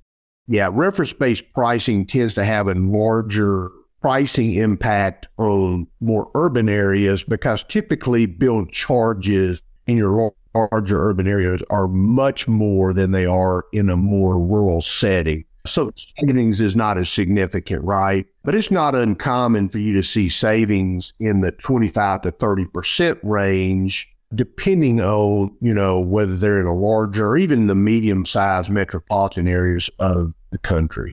Yeah, 0.48 0.70
reference 0.72 1.14
based 1.14 1.54
pricing 1.54 2.06
tends 2.06 2.34
to 2.36 2.44
have 2.44 2.68
a 2.68 2.74
larger 2.74 3.72
pricing 4.02 4.56
impact 4.56 5.28
on 5.38 5.88
more 6.00 6.30
urban 6.36 6.68
areas 6.68 7.24
because 7.24 7.64
typically 7.64 8.26
bill 8.26 8.66
charges 8.66 9.62
in 9.88 9.98
your 9.98 10.34
larger 10.54 11.00
urban 11.00 11.28
areas 11.28 11.62
are 11.70 11.88
much 11.88 12.48
more 12.48 12.94
than 12.94 13.12
they 13.12 13.26
are 13.26 13.66
in 13.72 13.90
a 13.90 13.96
more 13.96 14.40
rural 14.40 14.82
setting. 14.82 15.46
So 15.66 15.92
savings 15.96 16.60
is 16.60 16.76
not 16.76 16.98
as 16.98 17.10
significant, 17.10 17.84
right? 17.84 18.26
But 18.44 18.56
it's 18.56 18.72
not 18.72 18.96
uncommon 18.96 19.70
for 19.70 19.78
you 19.78 19.94
to 19.94 20.02
see 20.02 20.28
savings 20.28 21.14
in 21.20 21.42
the 21.42 21.52
25 21.52 22.24
to 22.24 22.32
30% 22.32 23.20
range 23.22 24.11
depending 24.34 25.02
on, 25.02 25.56
you 25.62 25.74
know, 25.74 26.00
whether 26.00 26.36
they're 26.36 26.60
in 26.60 26.66
a 26.66 26.76
larger 26.76 27.28
or 27.28 27.38
even 27.38 27.68
the 27.68 27.76
medium 27.76 28.26
sized 28.26 28.70
metropolitan 28.70 29.48
areas 29.48 29.90
of 30.00 30.34
the 30.52 30.58
country. 30.58 31.12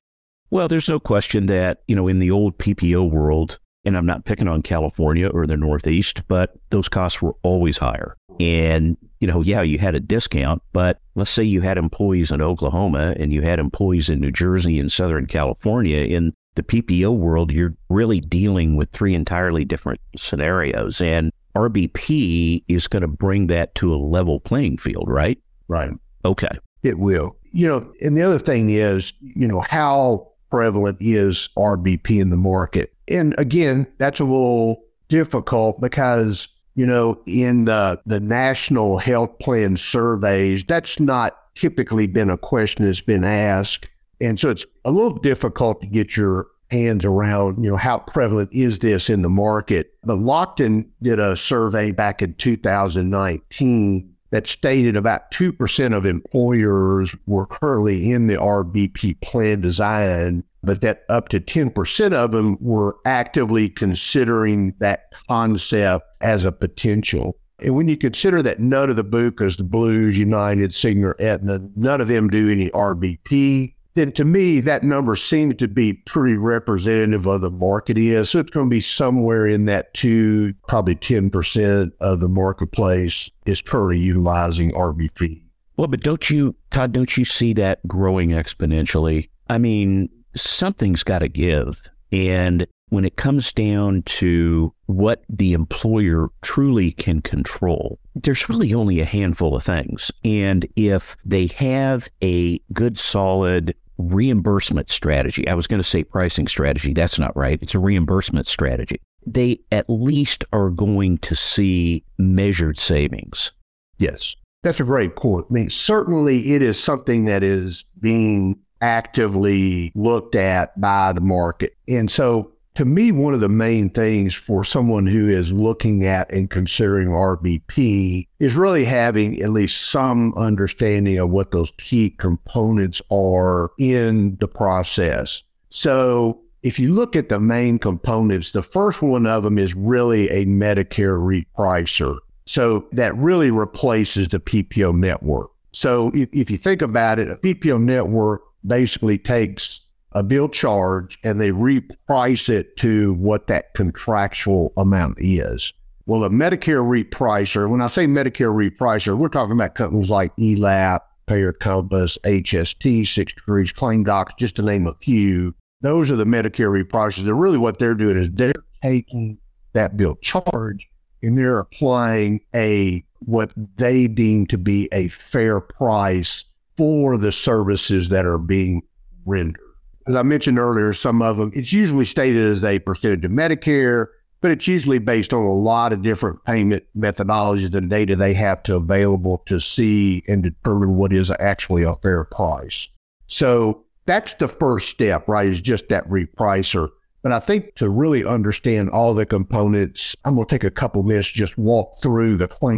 Well, 0.51 0.69
there's 0.69 0.89
no 0.89 0.99
question 0.99 1.47
that, 1.47 1.83
you 1.89 1.97
know, 1.97 2.09
in 2.09 2.21
the 2.21 2.31
old 2.31 2.57
PPO 2.59 3.11
world, 3.11 3.59
and 3.85 3.97
I'm 3.97 4.07
not 4.07 4.25
picking 4.25 4.49
on 4.49 4.63
California 4.63 5.29
or 5.29 5.47
the 5.47 5.57
Northeast, 5.57 6.23
but 6.29 6.55
those 6.71 6.89
costs 6.89 7.21
were 7.21 7.35
always 7.43 7.79
higher. 7.79 8.17
And, 8.41 8.97
you 9.21 9.27
know, 9.27 9.43
yeah, 9.43 9.63
you 9.63 9.79
had 9.79 9.95
a 9.95 10.01
discount, 10.01 10.63
but 10.73 11.01
let's 11.17 11.31
say 11.31 11.43
you 11.43 11.61
had 11.61 11.77
employees 11.77 12.31
in 12.31 12.41
Oklahoma 12.41 13.15
and 13.19 13.33
you 13.33 13.43
had 13.43 13.59
employees 13.59 14.09
in 14.09 14.21
New 14.21 14.31
Jersey 14.31 14.79
and 14.79 14.91
Southern 14.91 15.27
California. 15.27 16.05
In 16.05 16.33
the 16.55 16.63
PPO 16.63 17.17
world, 17.17 17.53
you're 17.53 17.75
really 17.89 18.21
dealing 18.21 18.77
with 18.77 18.91
three 18.91 19.15
entirely 19.15 19.65
different 19.65 20.01
scenarios. 20.17 21.01
And 21.01 21.33
RBP 21.59 22.63
is 22.69 22.87
going 22.87 23.03
to 23.03 23.09
bring 23.09 23.49
that 23.49 23.75
to 23.77 23.93
a 23.93 23.97
level 23.97 24.39
playing 24.39 24.79
field, 24.79 25.09
right? 25.09 25.39
Right. 25.67 25.91
Okay. 26.25 26.49
It 26.83 26.99
will. 26.99 27.37
You 27.51 27.67
know, 27.67 27.93
and 28.01 28.17
the 28.17 28.23
other 28.23 28.39
thing 28.39 28.71
is, 28.71 29.13
you 29.21 29.49
know, 29.49 29.61
how 29.61 30.29
prevalent 30.51 30.99
is 31.01 31.49
RBP 31.59 32.21
in 32.21 32.31
the 32.31 32.37
market? 32.37 32.95
And 33.09 33.35
again, 33.39 33.87
that's 33.99 34.21
a 34.21 34.25
little 34.25 34.83
difficult 35.09 35.81
because, 35.81 36.49
you 36.77 36.87
know, 36.87 37.21
in 37.27 37.65
the, 37.65 38.01
the 38.07 38.21
national 38.21 38.99
health 38.99 39.37
plan 39.41 39.77
surveys, 39.77 40.65
that's 40.65 41.01
not 41.01 41.55
typically 41.57 42.07
been 42.07 42.31
a 42.31 42.39
question 42.39 42.85
that's 42.85 43.01
been 43.01 43.25
asked. 43.25 43.89
And 44.21 44.39
so 44.39 44.51
it's 44.51 44.67
a 44.85 44.93
little 44.93 45.19
difficult 45.19 45.81
to 45.81 45.87
get 45.87 46.17
your 46.17 46.47
hands 46.71 47.05
around, 47.05 47.63
you 47.63 47.71
know, 47.71 47.77
how 47.77 47.99
prevalent 47.99 48.51
is 48.53 48.79
this 48.81 49.09
in 49.09 49.23
the 49.23 49.29
market. 49.29 49.95
But 50.05 50.19
Lockton 50.19 50.87
did 51.03 51.19
a 51.19 51.37
survey 51.37 51.91
back 51.91 52.23
in 52.23 52.35
2019 52.35 54.15
that 54.31 54.47
stated 54.47 54.97
about 54.97 55.31
2% 55.31 55.97
of 55.97 56.05
employers 56.05 57.15
were 57.27 57.47
currently 57.47 58.13
in 58.13 58.27
the 58.27 58.37
RBP 58.37 59.21
plan 59.23 59.61
design, 59.61 60.45
but 60.63 60.83
that 60.83 61.05
up 61.09 61.29
to 61.31 61.41
10% 61.41 62.13
of 62.13 62.33
them 62.33 62.59
were 62.61 62.97
actively 63.07 63.71
considering 63.71 64.75
that 64.81 65.13
concept 65.29 66.05
as 66.21 66.45
a 66.45 66.53
potential. 66.53 67.39
And 67.61 67.75
when 67.75 67.89
you 67.89 67.97
consider 67.97 68.43
that 68.43 68.61
none 68.61 68.91
of 68.91 68.97
the 68.97 69.05
BUCAs, 69.05 69.57
the 69.57 69.65
Blues, 69.65 70.17
United, 70.17 70.71
Cigna, 70.71 71.15
Aetna, 71.19 71.61
none 71.75 72.01
of 72.01 72.09
them 72.09 72.29
do 72.29 72.51
any 72.51 72.71
RBP, 72.71 73.75
then 73.95 74.13
to 74.13 74.25
me, 74.25 74.61
that 74.61 74.85
number 74.85 75.17
seems 75.17 75.57
to 75.57 75.69
be 75.69 75.93
pretty 75.93 76.37
representative 76.37 77.27
of 77.27 77.41
the 77.41 77.51
market 77.51 77.99
is. 77.99 78.31
So 78.31 78.39
it's 78.39 78.51
going 78.51 78.67
to 78.67 78.71
be 78.71 78.81
somewhere 78.81 79.47
in 79.47 79.65
that 79.65 79.93
two, 79.95 80.55
probably 80.69 80.95
10% 80.95 81.91
of 82.01 82.21
the 82.21 82.29
marketplace 82.29 83.31
is 83.47 83.61
currently 83.61 83.99
utilizing 83.99 84.73
RBP. 84.73 85.43
Well, 85.77 85.89
but 85.89 86.03
don't 86.03 86.29
you, 86.29 86.57
Todd, 86.71 86.93
don't 86.93 87.17
you 87.17 87.25
see 87.25 87.53
that 87.55 87.87
growing 87.87 88.31
exponentially? 88.31 89.29
I 89.49 89.59
mean, 89.59 90.09
something's 90.35 91.03
got 91.03 91.21
to 91.21 91.29
give. 91.29 91.89
And 92.11 92.67
when 92.89 93.05
it 93.05 93.17
comes 93.17 93.53
down 93.53 94.03
to 94.03 94.73
what 94.87 95.23
the 95.29 95.53
employer 95.53 96.29
truly 96.43 96.93
can 96.93 97.21
control, 97.21 97.99
there's 98.23 98.49
really 98.49 98.75
only 98.75 99.01
a 99.01 99.05
handful 99.05 99.57
of 99.57 99.65
things. 99.65 100.11
And 100.25 100.67
if 100.77 101.17
they 101.25 101.47
have 101.49 102.09
a 102.23 102.59
good, 102.73 102.99
solid 102.99 103.75
reimbursement 103.99 104.89
strategy. 104.89 105.47
I 105.49 105.55
was 105.55 105.67
going 105.67 105.81
to 105.81 105.89
say 105.89 106.05
pricing 106.05 106.47
strategy. 106.47 106.95
That's 106.95 107.19
not 107.19 107.37
right. 107.37 107.59
It's 107.61 107.75
a 107.75 107.81
reimbursement 107.81 108.47
strategy. 108.47 109.01
They 109.27 109.61
at 109.73 109.91
least 109.91 110.45
are 110.53 110.71
going 110.71 111.19
to 111.19 111.37
see 111.37 112.05
measured 112.17 112.79
savings. 112.79 113.53
Yes, 113.99 114.35
that's 114.63 114.81
a 114.81 114.85
great 114.85 115.17
point. 115.17 115.47
I 115.51 115.53
mean, 115.53 115.71
certainly 115.71 116.55
it 116.55 116.63
is 116.63 116.81
something 116.81 117.25
that 117.27 117.43
is 117.43 117.85
being 118.01 118.59
actively 118.81 119.91
looked 119.95 120.37
at 120.37 120.81
by 120.81 121.13
the 121.13 121.21
market. 121.21 121.77
And 121.89 122.11
so 122.11 122.53
to 122.79 122.85
me, 122.85 123.11
one 123.11 123.35
of 123.35 123.41
the 123.41 123.49
main 123.49 123.91
things 123.91 124.37
for 124.37 124.63
someone 124.63 125.05
who 125.05 125.29
is 125.29 125.51
looking 125.51 126.07
at 126.07 126.33
and 126.33 126.49
considering 126.49 127.09
RBP 127.09 128.29
is 128.39 128.55
really 128.55 128.85
having 128.85 129.43
at 129.43 129.51
least 129.51 129.91
some 129.91 130.33
understanding 130.35 131.19
of 131.19 131.29
what 131.29 131.51
those 131.51 131.73
key 131.79 132.11
components 132.11 133.03
are 133.11 133.73
in 133.81 134.37
the 134.37 134.47
process. 134.47 135.43
So, 135.71 136.41
if 136.63 136.79
you 136.79 136.93
look 136.93 137.17
at 137.17 137.29
the 137.29 137.41
main 137.41 137.81
components, 137.81 138.53
the 138.53 138.63
first 138.63 139.03
one 139.03 139.27
of 139.27 139.43
them 139.43 139.59
is 139.59 139.75
really 139.75 140.29
a 140.31 140.47
Medicare 140.47 141.19
repricer. 141.19 142.17
So, 142.47 142.87
that 142.93 143.13
really 143.17 143.51
replaces 143.51 144.29
the 144.29 144.39
PPO 144.39 144.97
network. 144.97 145.51
So, 145.73 146.13
if, 146.15 146.29
if 146.33 146.49
you 146.49 146.57
think 146.57 146.81
about 146.81 147.19
it, 147.19 147.29
a 147.29 147.35
PPO 147.35 147.83
network 147.83 148.43
basically 148.65 149.19
takes 149.19 149.81
a 150.13 150.23
bill 150.23 150.49
charge 150.49 151.19
and 151.23 151.41
they 151.41 151.51
reprice 151.51 152.49
it 152.49 152.77
to 152.79 153.15
what 153.15 153.47
that 153.49 153.75
contractual 153.75 154.73
amount 154.77 155.19
is. 155.19 155.73
Well, 156.07 156.25
a 156.25 156.31
Medicare 156.31 156.83
repricer, 156.83 157.69
when 157.69 157.83
I 157.83 157.89
say 157.89 158.07
Medicare 158.07 158.55
repricer, 158.55 159.17
we're 159.17 159.29
talking 159.29 159.53
about 159.53 159.75
companies 159.75 160.09
like 160.09 160.35
ELAP, 160.37 161.01
Payer 161.27 161.53
Compass, 161.53 162.17
HST, 162.25 163.07
Six 163.07 163.35
Degrees, 163.35 163.73
Claim 163.73 164.05
Docs, 164.05 164.33
just 164.39 164.57
to 164.57 164.63
name 164.63 164.87
a 164.87 164.95
few. 164.95 165.55
Those 165.83 166.11
are 166.11 166.17
the 166.17 166.25
Medicare 166.25 166.83
repricers. 166.83 167.25
They're 167.25 167.35
really 167.35 167.59
what 167.59 167.79
they're 167.79 167.95
doing 167.95 168.17
is 168.17 168.31
they're 168.33 168.55
taking 168.83 169.39
that 169.75 169.99
bill 169.99 170.17
charge 170.23 170.89
and 171.23 171.37
they're 171.37 171.59
applying 171.59 172.41
a 172.55 173.05
what 173.27 173.53
they 173.77 174.07
deem 174.07 174.47
to 174.47 174.57
be 174.57 174.89
a 174.93 175.09
fair 175.09 175.61
price 175.61 176.45
for 176.77 177.19
the 177.19 177.33
services 177.33 178.09
that 178.09 178.25
are 178.25 178.39
being 178.39 178.81
rendered 179.27 179.68
as 180.09 180.17
I 180.17 180.23
mentioned 180.23 180.59
earlier, 180.59 180.93
some 180.93 181.23
of 181.23 181.37
them, 181.37 181.53
it's 181.55 181.73
usually 181.73 182.05
stated 182.05 182.47
as 182.47 182.65
a 182.65 182.79
percentage 182.79 183.25
of 183.25 183.31
Medicare, 183.31 184.07
but 184.41 184.51
it's 184.51 184.67
usually 184.67 184.99
based 184.99 185.33
on 185.33 185.43
a 185.43 185.53
lot 185.53 185.93
of 185.93 186.03
different 186.03 186.45
payment 186.45 186.85
methodologies 186.97 187.75
and 187.75 187.91
data 187.91 188.17
they 188.17 188.35
have 188.35 188.63
to 188.65 188.77
available 188.77 189.43
to 189.47 189.61
see 189.61 190.23
and 190.29 190.43
determine 190.43 190.97
what 190.97 191.13
is 191.13 191.31
actually 191.39 191.83
a 191.83 191.95
fair 191.95 192.25
price. 192.25 192.89
So 193.27 193.85
that's 194.07 194.35
the 194.35 194.49
first 194.49 194.89
step, 194.89 195.29
right? 195.29 195.49
Is 195.49 195.61
just 195.61 195.89
that 195.89 196.09
repricer. 196.09 196.89
But 197.23 197.33
I 197.33 197.41
think 197.41 197.75
to 197.75 197.91
really 197.91 198.25
understand 198.25 198.91
all 198.91 199.13
the 199.13 199.27
components, 199.27 200.15
I'm 200.25 200.37
going 200.37 200.47
to 200.47 200.55
take 200.55 200.65
a 200.65 200.71
couple 200.71 201.03
minutes 201.03 201.29
just 201.29 201.59
walk 201.59 202.01
through 202.01 202.37
the 202.37 202.49
claim 202.49 202.77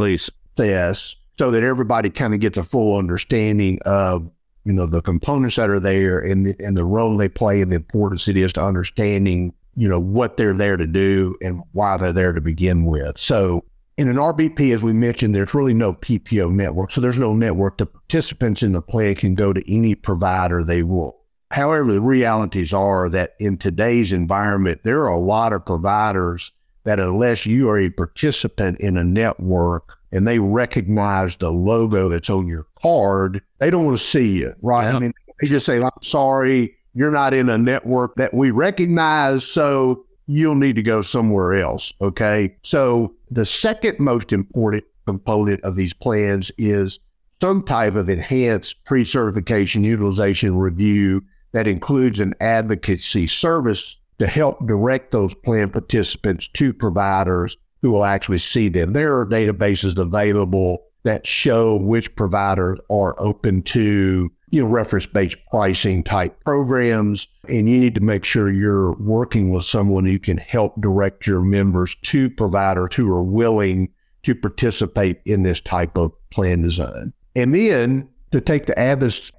process 0.57 1.15
so 1.39 1.51
that 1.51 1.63
everybody 1.63 2.11
kind 2.11 2.35
of 2.35 2.41
gets 2.41 2.59
a 2.59 2.63
full 2.63 2.97
understanding 2.97 3.79
of 3.85 4.31
you 4.65 4.73
know, 4.73 4.87
the 4.87 5.03
components 5.03 5.57
that 5.57 5.71
are 5.71 5.81
there 5.81 6.21
and 6.21 6.47
the, 6.47 6.57
and 6.59 6.77
the 6.77 6.85
role 6.85 7.17
they 7.17 7.29
play 7.29 7.61
and 7.63 7.73
the 7.73 7.77
importance 7.77 8.29
it 8.29 8.37
is 8.37 8.53
to 8.55 8.63
understanding, 8.63 9.53
you 9.75 9.89
know, 9.89 10.01
what 10.01 10.37
they're 10.37 10.55
there 10.55 10.77
to 10.77 10.87
do 10.87 11.37
and 11.43 11.63
why 11.73 11.97
they're 11.97 12.13
there 12.13 12.33
to 12.33 12.41
begin 12.41 12.85
with. 12.85 13.19
So 13.19 13.65
in 13.97 14.09
an 14.09 14.17
RBP, 14.17 14.75
as 14.75 14.83
we 14.83 14.93
mentioned, 14.93 15.35
there's 15.35 15.55
really 15.55 15.75
no 15.75 15.93
PPO 15.93 16.53
network. 16.53 16.91
So 16.91 17.01
there's 17.01 17.19
no 17.19 17.35
network. 17.35 17.79
The 17.79 17.87
participants 17.87 18.63
in 18.63 18.73
the 18.73 18.83
plan 18.83 19.15
can 19.15 19.35
go 19.35 19.53
to 19.53 19.75
any 19.75 19.95
provider 19.95 20.65
they 20.65 20.83
want. 20.83 21.17
However, 21.51 21.93
the 21.93 22.01
realities 22.01 22.73
are 22.73 23.09
that 23.09 23.35
in 23.41 23.59
today's 23.59 24.13
environment, 24.13 24.83
there 24.85 25.03
are 25.03 25.09
a 25.09 25.19
lot 25.19 25.53
of 25.53 25.67
providers 25.67 26.53
that 26.85 27.01
unless 27.01 27.45
you 27.45 27.69
are 27.69 27.79
a 27.79 27.91
participant 27.91 28.81
in 28.81 28.97
a 28.97 29.05
network, 29.05 29.99
and 30.13 30.27
they 30.27 30.39
recognize 30.39 31.37
the 31.37 31.51
logo 31.51 32.09
that's 32.09 32.31
on 32.31 32.47
your 32.47 32.67
card, 32.81 33.41
they 33.59 33.71
don't 33.71 33.85
want 33.85 33.99
to 33.99 34.05
see 34.05 34.39
you, 34.39 34.55
right? 34.63 34.85
Yeah. 34.91 34.97
I 34.97 34.99
mean, 34.99 35.13
they 35.41 35.47
just 35.47 35.67
say, 35.67 35.81
I'm 35.81 35.91
sorry, 36.03 36.75
you're 36.95 37.11
not 37.11 37.35
in 37.35 37.49
a 37.49 37.59
network 37.59 38.17
that 38.17 38.35
we 38.35 38.51
recognize, 38.51 39.47
so 39.47 40.05
you'll 40.27 40.55
need 40.55 40.77
to 40.77 40.83
go 40.83 41.03
somewhere 41.03 41.55
else. 41.55 41.93
Okay. 42.01 42.57
So 42.63 43.15
the 43.31 43.47
second 43.47 43.99
most 43.99 44.33
important 44.33 44.85
component 45.07 45.63
of 45.63 45.77
these 45.77 45.93
plans 45.93 46.53
is 46.59 46.99
some 47.41 47.65
type 47.65 47.95
of 47.95 48.09
enhanced 48.09 48.85
pre 48.85 49.05
certification 49.05 49.83
utilization 49.83 50.57
review 50.57 51.23
that 51.53 51.67
includes 51.67 52.21
an 52.21 52.35
advocacy 52.41 53.27
service 53.27 53.97
to 54.19 54.27
help 54.27 54.65
direct 54.67 55.11
those 55.11 55.35
plan 55.35 55.71
participants 55.71 56.49
to 56.49 56.73
providers 56.73 57.57
who 57.83 57.91
will 57.91 58.05
actually 58.05 58.39
see 58.39 58.69
them. 58.69 58.93
There 58.93 59.19
are 59.19 59.27
databases 59.27 59.99
available 59.99 60.85
that 61.03 61.27
show 61.27 61.77
which 61.77 62.15
providers 62.15 62.79
are 62.91 63.15
open 63.19 63.63
to 63.63 64.31
you 64.51 64.63
know 64.63 64.69
reference 64.69 65.07
based 65.07 65.37
pricing 65.49 66.03
type 66.03 66.39
programs 66.45 67.27
and 67.49 67.69
you 67.69 67.79
need 67.79 67.95
to 67.95 68.01
make 68.01 68.25
sure 68.25 68.51
you're 68.51 68.93
working 68.95 69.51
with 69.51 69.65
someone 69.65 70.05
who 70.05 70.19
can 70.19 70.39
help 70.39 70.79
direct 70.81 71.27
your 71.27 71.41
members 71.41 71.97
to 72.03 72.29
providers 72.31 72.95
who 72.95 73.11
are 73.11 73.23
willing 73.23 73.89
to 74.23 74.35
participate 74.35 75.21
in 75.25 75.43
this 75.43 75.61
type 75.61 75.97
of 75.97 76.13
plan 76.31 76.63
design 76.63 77.13
and 77.37 77.55
then 77.55 78.09
to 78.33 78.41
take 78.41 78.67
the 78.67 78.79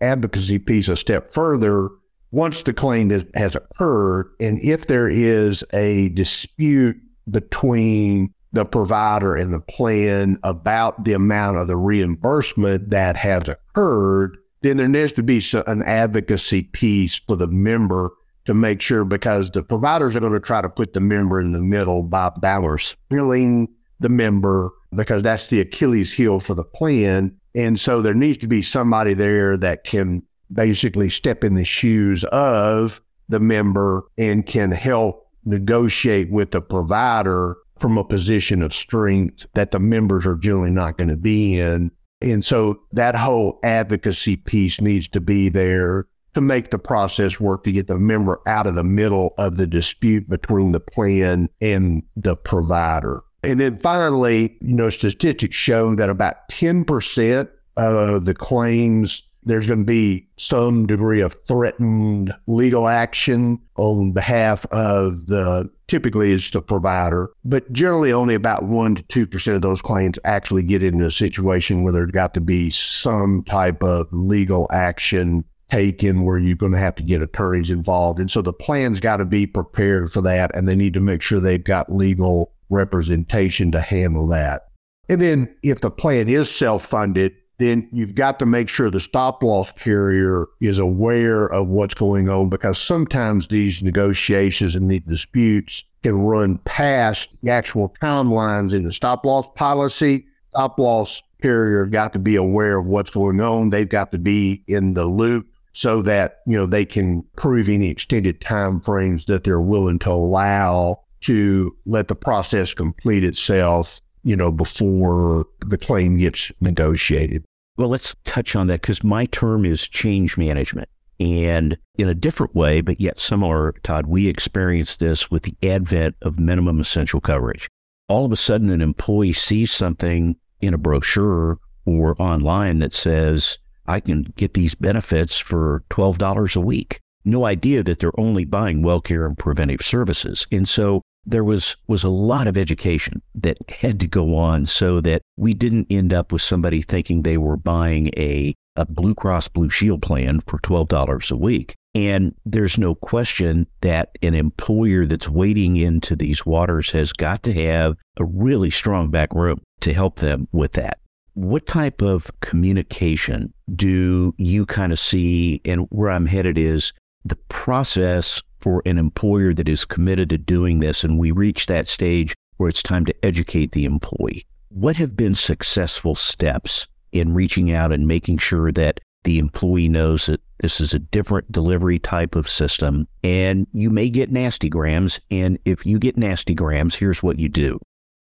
advocacy 0.02 0.60
piece 0.60 0.88
a 0.88 0.98
step 0.98 1.32
further 1.32 1.90
once 2.32 2.64
the 2.64 2.74
claim 2.74 3.10
has 3.36 3.56
occurred 3.56 4.34
and 4.40 4.60
if 4.64 4.88
there 4.88 5.10
is 5.10 5.64
a 5.74 6.10
dispute 6.10 6.98
between 7.30 8.34
the 8.54 8.66
provider 8.66 9.36
and 9.36 9.54
the 9.54 9.60
plan 9.60 10.38
about 10.44 11.06
the 11.06 11.13
amount 11.13 11.58
of 11.58 11.68
the 11.68 11.78
reimbursement 11.78 12.90
that 12.90 13.16
has 13.16 13.48
occurred, 13.48 14.38
then 14.62 14.78
there 14.78 14.88
needs 14.88 15.13
to 15.13 15.24
be 15.24 15.42
an 15.68 15.84
advocacy 15.84 16.63
piece 16.63 17.16
for 17.28 17.36
the 17.36 17.48
member 17.48 18.12
to 18.46 18.54
make 18.54 18.82
sure 18.82 19.06
because 19.06 19.51
the 19.51 19.63
providers 19.63 20.16
are 20.16 20.20
going 20.20 20.34
to 20.34 20.40
try 20.40 20.62
to 20.62 20.70
put 20.70 20.94
the 20.94 21.00
member 21.00 21.40
in 21.40 21.51
the 21.51 21.60
middle 21.60 22.04
by 22.04 22.30
balance 22.42 22.96
billing 23.10 23.68
the 24.00 24.10
member 24.10 24.72
because 24.96 25.24
that's 25.24 25.48
the 25.48 25.62
Achilles 25.62 26.12
heel 26.13 26.40
for 26.40 26.54
the 26.54 26.63
plan. 26.63 27.38
And 27.56 27.80
so 27.80 28.01
there 28.01 28.13
needs 28.13 28.38
to 28.40 28.48
be 28.48 28.62
somebody 28.62 29.13
there 29.13 29.58
that 29.58 29.84
can 29.84 30.24
basically 30.51 31.10
step 31.10 31.44
in 31.44 31.54
the 31.54 31.63
shoes 31.63 32.24
of 32.25 33.01
the 33.30 33.40
member 33.40 34.04
and 34.18 34.46
can 34.46 34.72
help 34.72 35.28
negotiate 35.46 36.32
with 36.32 36.52
the 36.52 36.62
provider 36.62 37.58
from 37.78 37.98
a 37.98 38.04
position 38.04 38.62
of 38.62 38.74
strength 38.74 39.46
that 39.54 39.72
the 39.72 39.80
members 39.80 40.26
are 40.26 40.36
generally 40.36 40.70
not 40.70 40.98
going 40.98 41.10
to 41.10 41.18
be 41.18 41.60
in. 41.60 41.92
And 42.22 42.46
so 42.46 42.82
that 42.92 43.16
whole 43.16 43.60
advocacy 43.64 44.38
piece 44.38 44.80
needs 44.80 45.08
to 45.10 45.20
be 45.20 45.50
there 45.50 46.08
to 46.36 46.42
make 46.42 46.70
the 46.70 46.80
process 46.80 47.40
work 47.40 47.64
to 47.64 47.72
get 47.72 47.88
the 47.88 47.98
member 47.98 48.40
out 48.46 48.68
of 48.68 48.76
the 48.76 48.84
middle 48.84 49.34
of 49.38 49.58
the 49.58 49.68
dispute 49.68 50.30
between 50.30 50.72
the 50.72 50.80
plan 50.80 51.50
and 51.60 52.04
the 52.16 52.36
provider. 52.36 53.24
And 53.44 53.60
then 53.60 53.78
finally, 53.78 54.56
you 54.62 54.76
know, 54.76 54.90
statistics 54.90 55.56
show 55.56 55.96
that 55.96 56.10
about 56.10 56.36
10% 56.52 57.50
of 57.78 58.26
the 58.26 58.34
claims 58.36 59.24
there's 59.44 59.68
going 59.68 59.80
to 59.80 59.86
be 59.86 60.28
some 60.38 60.86
degree 60.86 61.22
of 61.22 61.36
threatened 61.48 62.34
legal 62.48 62.88
action 62.88 63.60
on 63.76 64.12
behalf 64.12 64.66
of 64.72 65.26
the 65.28 65.70
typically 65.88 66.32
it's 66.32 66.50
the 66.52 66.62
provider, 66.62 67.30
but 67.44 67.72
generally 67.74 68.14
only 68.14 68.36
about 68.36 68.64
one 68.64 68.96
to 68.96 69.04
two 69.04 69.28
percent 69.28 69.56
of 69.56 69.62
those 69.62 69.82
claims 69.82 70.18
actually 70.24 70.64
get 70.64 70.84
into 70.84 71.06
a 71.06 71.12
situation 71.12 71.84
where 71.84 71.94
there's 71.94 72.12
got 72.12 72.34
to 72.34 72.42
be 72.42 72.70
some 72.70 73.44
type 73.44 73.84
of 73.84 74.08
legal 74.12 74.68
action 74.72 75.44
taken 75.70 76.24
where 76.24 76.38
you're 76.38 76.56
going 76.56 76.74
to 76.74 76.78
have 76.78 76.96
to 76.96 77.04
get 77.04 77.22
attorneys 77.22 77.70
involved. 77.70 78.20
And 78.20 78.30
so 78.30 78.42
the 78.42 78.54
plan's 78.54 79.00
got 79.00 79.18
to 79.18 79.26
be 79.26 79.48
prepared 79.48 80.12
for 80.12 80.22
that 80.22 80.52
and 80.54 80.68
they 80.68 80.76
need 80.76 80.94
to 80.94 81.00
make 81.00 81.22
sure 81.22 81.40
they've 81.40 81.64
got 81.64 81.94
legal 81.94 82.52
representation 82.70 83.72
to 83.72 83.80
handle 83.80 84.28
that. 84.28 84.64
And 85.08 85.22
then 85.22 85.56
if 85.64 85.82
the 85.82 85.92
plan 85.92 86.30
is 86.30 86.54
self-funded, 86.54 87.34
then 87.62 87.88
you've 87.91 88.15
got 88.15 88.39
to 88.39 88.46
make 88.46 88.70
sure 88.70 88.89
the 88.89 89.00
stop 89.00 89.44
loss 89.44 89.72
carrier 89.74 90.48
is 90.60 90.77
aware 90.77 91.46
of 91.48 91.68
what's 91.68 91.94
going 91.94 92.30
on 92.30 92.50
because 92.50 92.77
sometimes 92.77 93.48
these 93.48 93.84
negotiations 93.84 94.75
and 94.75 94.89
these 94.89 95.01
disputes 95.01 95.84
can 96.03 96.20
run 96.20 96.58
past 96.60 97.30
the 97.44 97.51
actual 97.51 97.94
timelines 98.01 98.74
in 98.74 98.84
the 98.84 98.91
stop 98.91 99.25
loss 99.25 99.48
policy. 99.56 100.25
Stop 100.50 100.80
loss 100.80 101.22
carrier 101.41 101.86
got 101.86 102.13
to 102.13 102.20
be 102.20 102.36
aware 102.36 102.77
of 102.77 102.88
what's 102.88 103.10
going 103.10 103.41
on. 103.41 103.70
They've 103.70 103.89
got 103.89 104.12
to 104.12 104.18
be 104.18 104.63
in 104.68 104.94
the 104.94 105.06
loop 105.06 105.48
so 105.74 106.01
that 106.01 106.39
you 106.46 106.58
know 106.58 106.65
they 106.65 106.86
can 106.86 107.24
prove 107.36 107.70
any 107.70 107.89
extended 107.89 108.41
time 108.41 108.80
frames 108.80 109.25
that 109.25 109.44
they're 109.44 109.62
willing 109.62 110.00
to 110.00 110.12
allow 110.12 111.01
to 111.22 111.75
let 111.86 112.08
the 112.08 112.15
process 112.15 112.74
complete 112.74 113.24
itself 113.24 114.01
you 114.24 114.36
know 114.36 114.51
before 114.51 115.46
the 115.65 115.77
claim 115.77 116.18
gets 116.18 116.51
negotiated 116.60 117.44
well, 117.82 117.90
let's 117.90 118.16
touch 118.26 118.56
on 118.56 118.68
that 118.68 118.82
because 118.82 119.04
my 119.04 119.26
term 119.26 119.66
is 119.66 119.88
change 119.88 120.38
management. 120.38 120.88
And 121.20 121.78
in 121.98 122.08
a 122.08 122.14
different 122.14 122.54
way, 122.54 122.82
but 122.82 123.02
yet 123.02 123.20
similar, 123.20 123.74
Todd, 123.82 124.06
we 124.06 124.28
experienced 124.28 125.00
this 125.00 125.32
with 125.32 125.42
the 125.44 125.56
advent 125.68 126.16
of 126.22 126.40
minimum 126.40 126.80
essential 126.80 127.20
coverage. 127.20 127.68
All 128.08 128.24
of 128.24 128.32
a 128.32 128.36
sudden, 128.36 128.70
an 128.70 128.82
employee 128.82 129.34
sees 129.34 129.72
something 129.72 130.36
in 130.62 130.76
a 130.76 130.78
brochure 130.78 131.58
or 131.86 132.16
online 132.22 132.80
that 132.80 132.94
says, 132.94 133.58
I 133.88 134.00
can 134.00 134.32
get 134.36 134.54
these 134.54 134.76
benefits 134.76 135.40
for 135.40 135.84
$12 135.90 136.56
a 136.56 136.60
week. 136.60 137.00
No 137.26 137.46
idea 137.46 137.82
that 137.82 137.98
they're 137.98 138.20
only 138.20 138.46
buying 138.46 138.84
well 138.84 139.02
care 139.02 139.25
and 139.25 139.36
preventive 139.36 139.82
services. 139.82 140.46
And 140.51 140.70
so 140.70 141.01
there 141.25 141.44
was 141.44 141.77
was 141.88 142.03
a 142.03 142.10
lot 142.10 142.48
of 142.48 142.57
education 142.57 143.22
that 143.36 143.57
had 143.70 144.00
to 144.00 144.07
go 144.07 144.36
on 144.36 144.66
so 144.66 145.01
that 145.01 145.22
we 145.38 145.53
didn't 145.53 145.88
end 145.90 146.14
up 146.14 146.31
with 146.31 146.42
somebody 146.42 146.81
thinking 146.81 147.22
they 147.22 147.38
were 147.38 147.57
buying 147.57 148.07
a, 148.18 148.53
a 148.75 148.86
Blue 148.86 149.14
Cross 149.14 149.50
Blue 149.50 149.70
Shield 149.70 150.01
plan 150.01 150.40
for 150.42 150.60
$12 150.60 151.31
a 151.31 151.38
week. 151.38 151.75
And 151.94 152.34
there's 152.46 152.77
no 152.77 152.96
question 152.96 153.68
that 153.81 154.12
an 154.22 154.34
employer 154.34 155.05
that's 155.05 155.27
wading 155.27 155.75
into 155.75 156.16
these 156.16 156.46
waters 156.46 156.92
has 156.92 157.12
got 157.12 157.44
to 157.44 157.53
have 157.53 157.98
a 158.18 158.24
really 158.24 158.70
strong 158.70 159.10
back 159.10 159.34
room 159.34 159.62
to 159.81 159.94
help 159.94 160.18
them 160.18 160.48
with 160.53 160.74
that. 160.74 161.00
What 161.34 161.66
type 161.66 162.01
of 162.01 162.31
communication 162.40 163.53
do 163.74 164.34
you 164.38 164.66
kind 164.66 164.92
of 164.92 165.00
see? 165.00 165.62
And 165.66 165.88
where 165.90 166.12
I'm 166.12 166.25
headed 166.25 166.57
is 166.57 166.94
the 167.25 167.38
process 167.50 168.42
for 168.62 168.82
an 168.86 168.98
employer 168.98 169.54
that 169.54 169.68
is 169.68 169.86
committed 169.86 170.30
to 170.30 170.38
doing 170.38 170.80
this 170.80 171.04
and 171.04 171.20
we 171.20 171.32
reach 171.32 171.66
that 171.66 171.88
stage 171.88 172.34
where 172.58 172.70
it's 172.70 172.84
time 172.84 173.06
to 173.06 173.26
educate 173.26 173.72
the 173.72 173.86
employee. 173.86 174.46
What 174.70 174.96
have 174.96 175.18
been 175.18 175.36
successful 175.36 176.16
steps 176.16 176.88
in 177.12 177.34
reaching 177.34 177.72
out 177.72 177.92
and 177.92 178.08
making 178.08 178.38
sure 178.38 178.72
that 178.72 179.00
the 179.24 179.40
employee 179.40 179.88
knows 179.88 180.28
that 180.28 180.42
this 180.60 180.80
is 180.80 180.94
a 180.94 181.00
different 181.00 181.52
delivery 181.52 182.00
type 182.00 182.36
of 182.36 182.48
system 182.48 183.08
and 183.24 183.68
you 183.74 183.90
may 183.90 184.10
get 184.10 184.32
nasty 184.32 184.70
grams. 184.70 185.20
And 185.30 185.58
if 185.66 185.86
you 185.86 186.00
get 186.00 186.18
nasty 186.18 186.54
grams, 186.54 186.96
here's 186.96 187.22
what 187.22 187.40
you 187.40 187.50
do. 187.50 187.80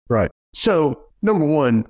Right. 0.09 0.31
So, 0.53 1.01
number 1.21 1.45
one, 1.45 1.85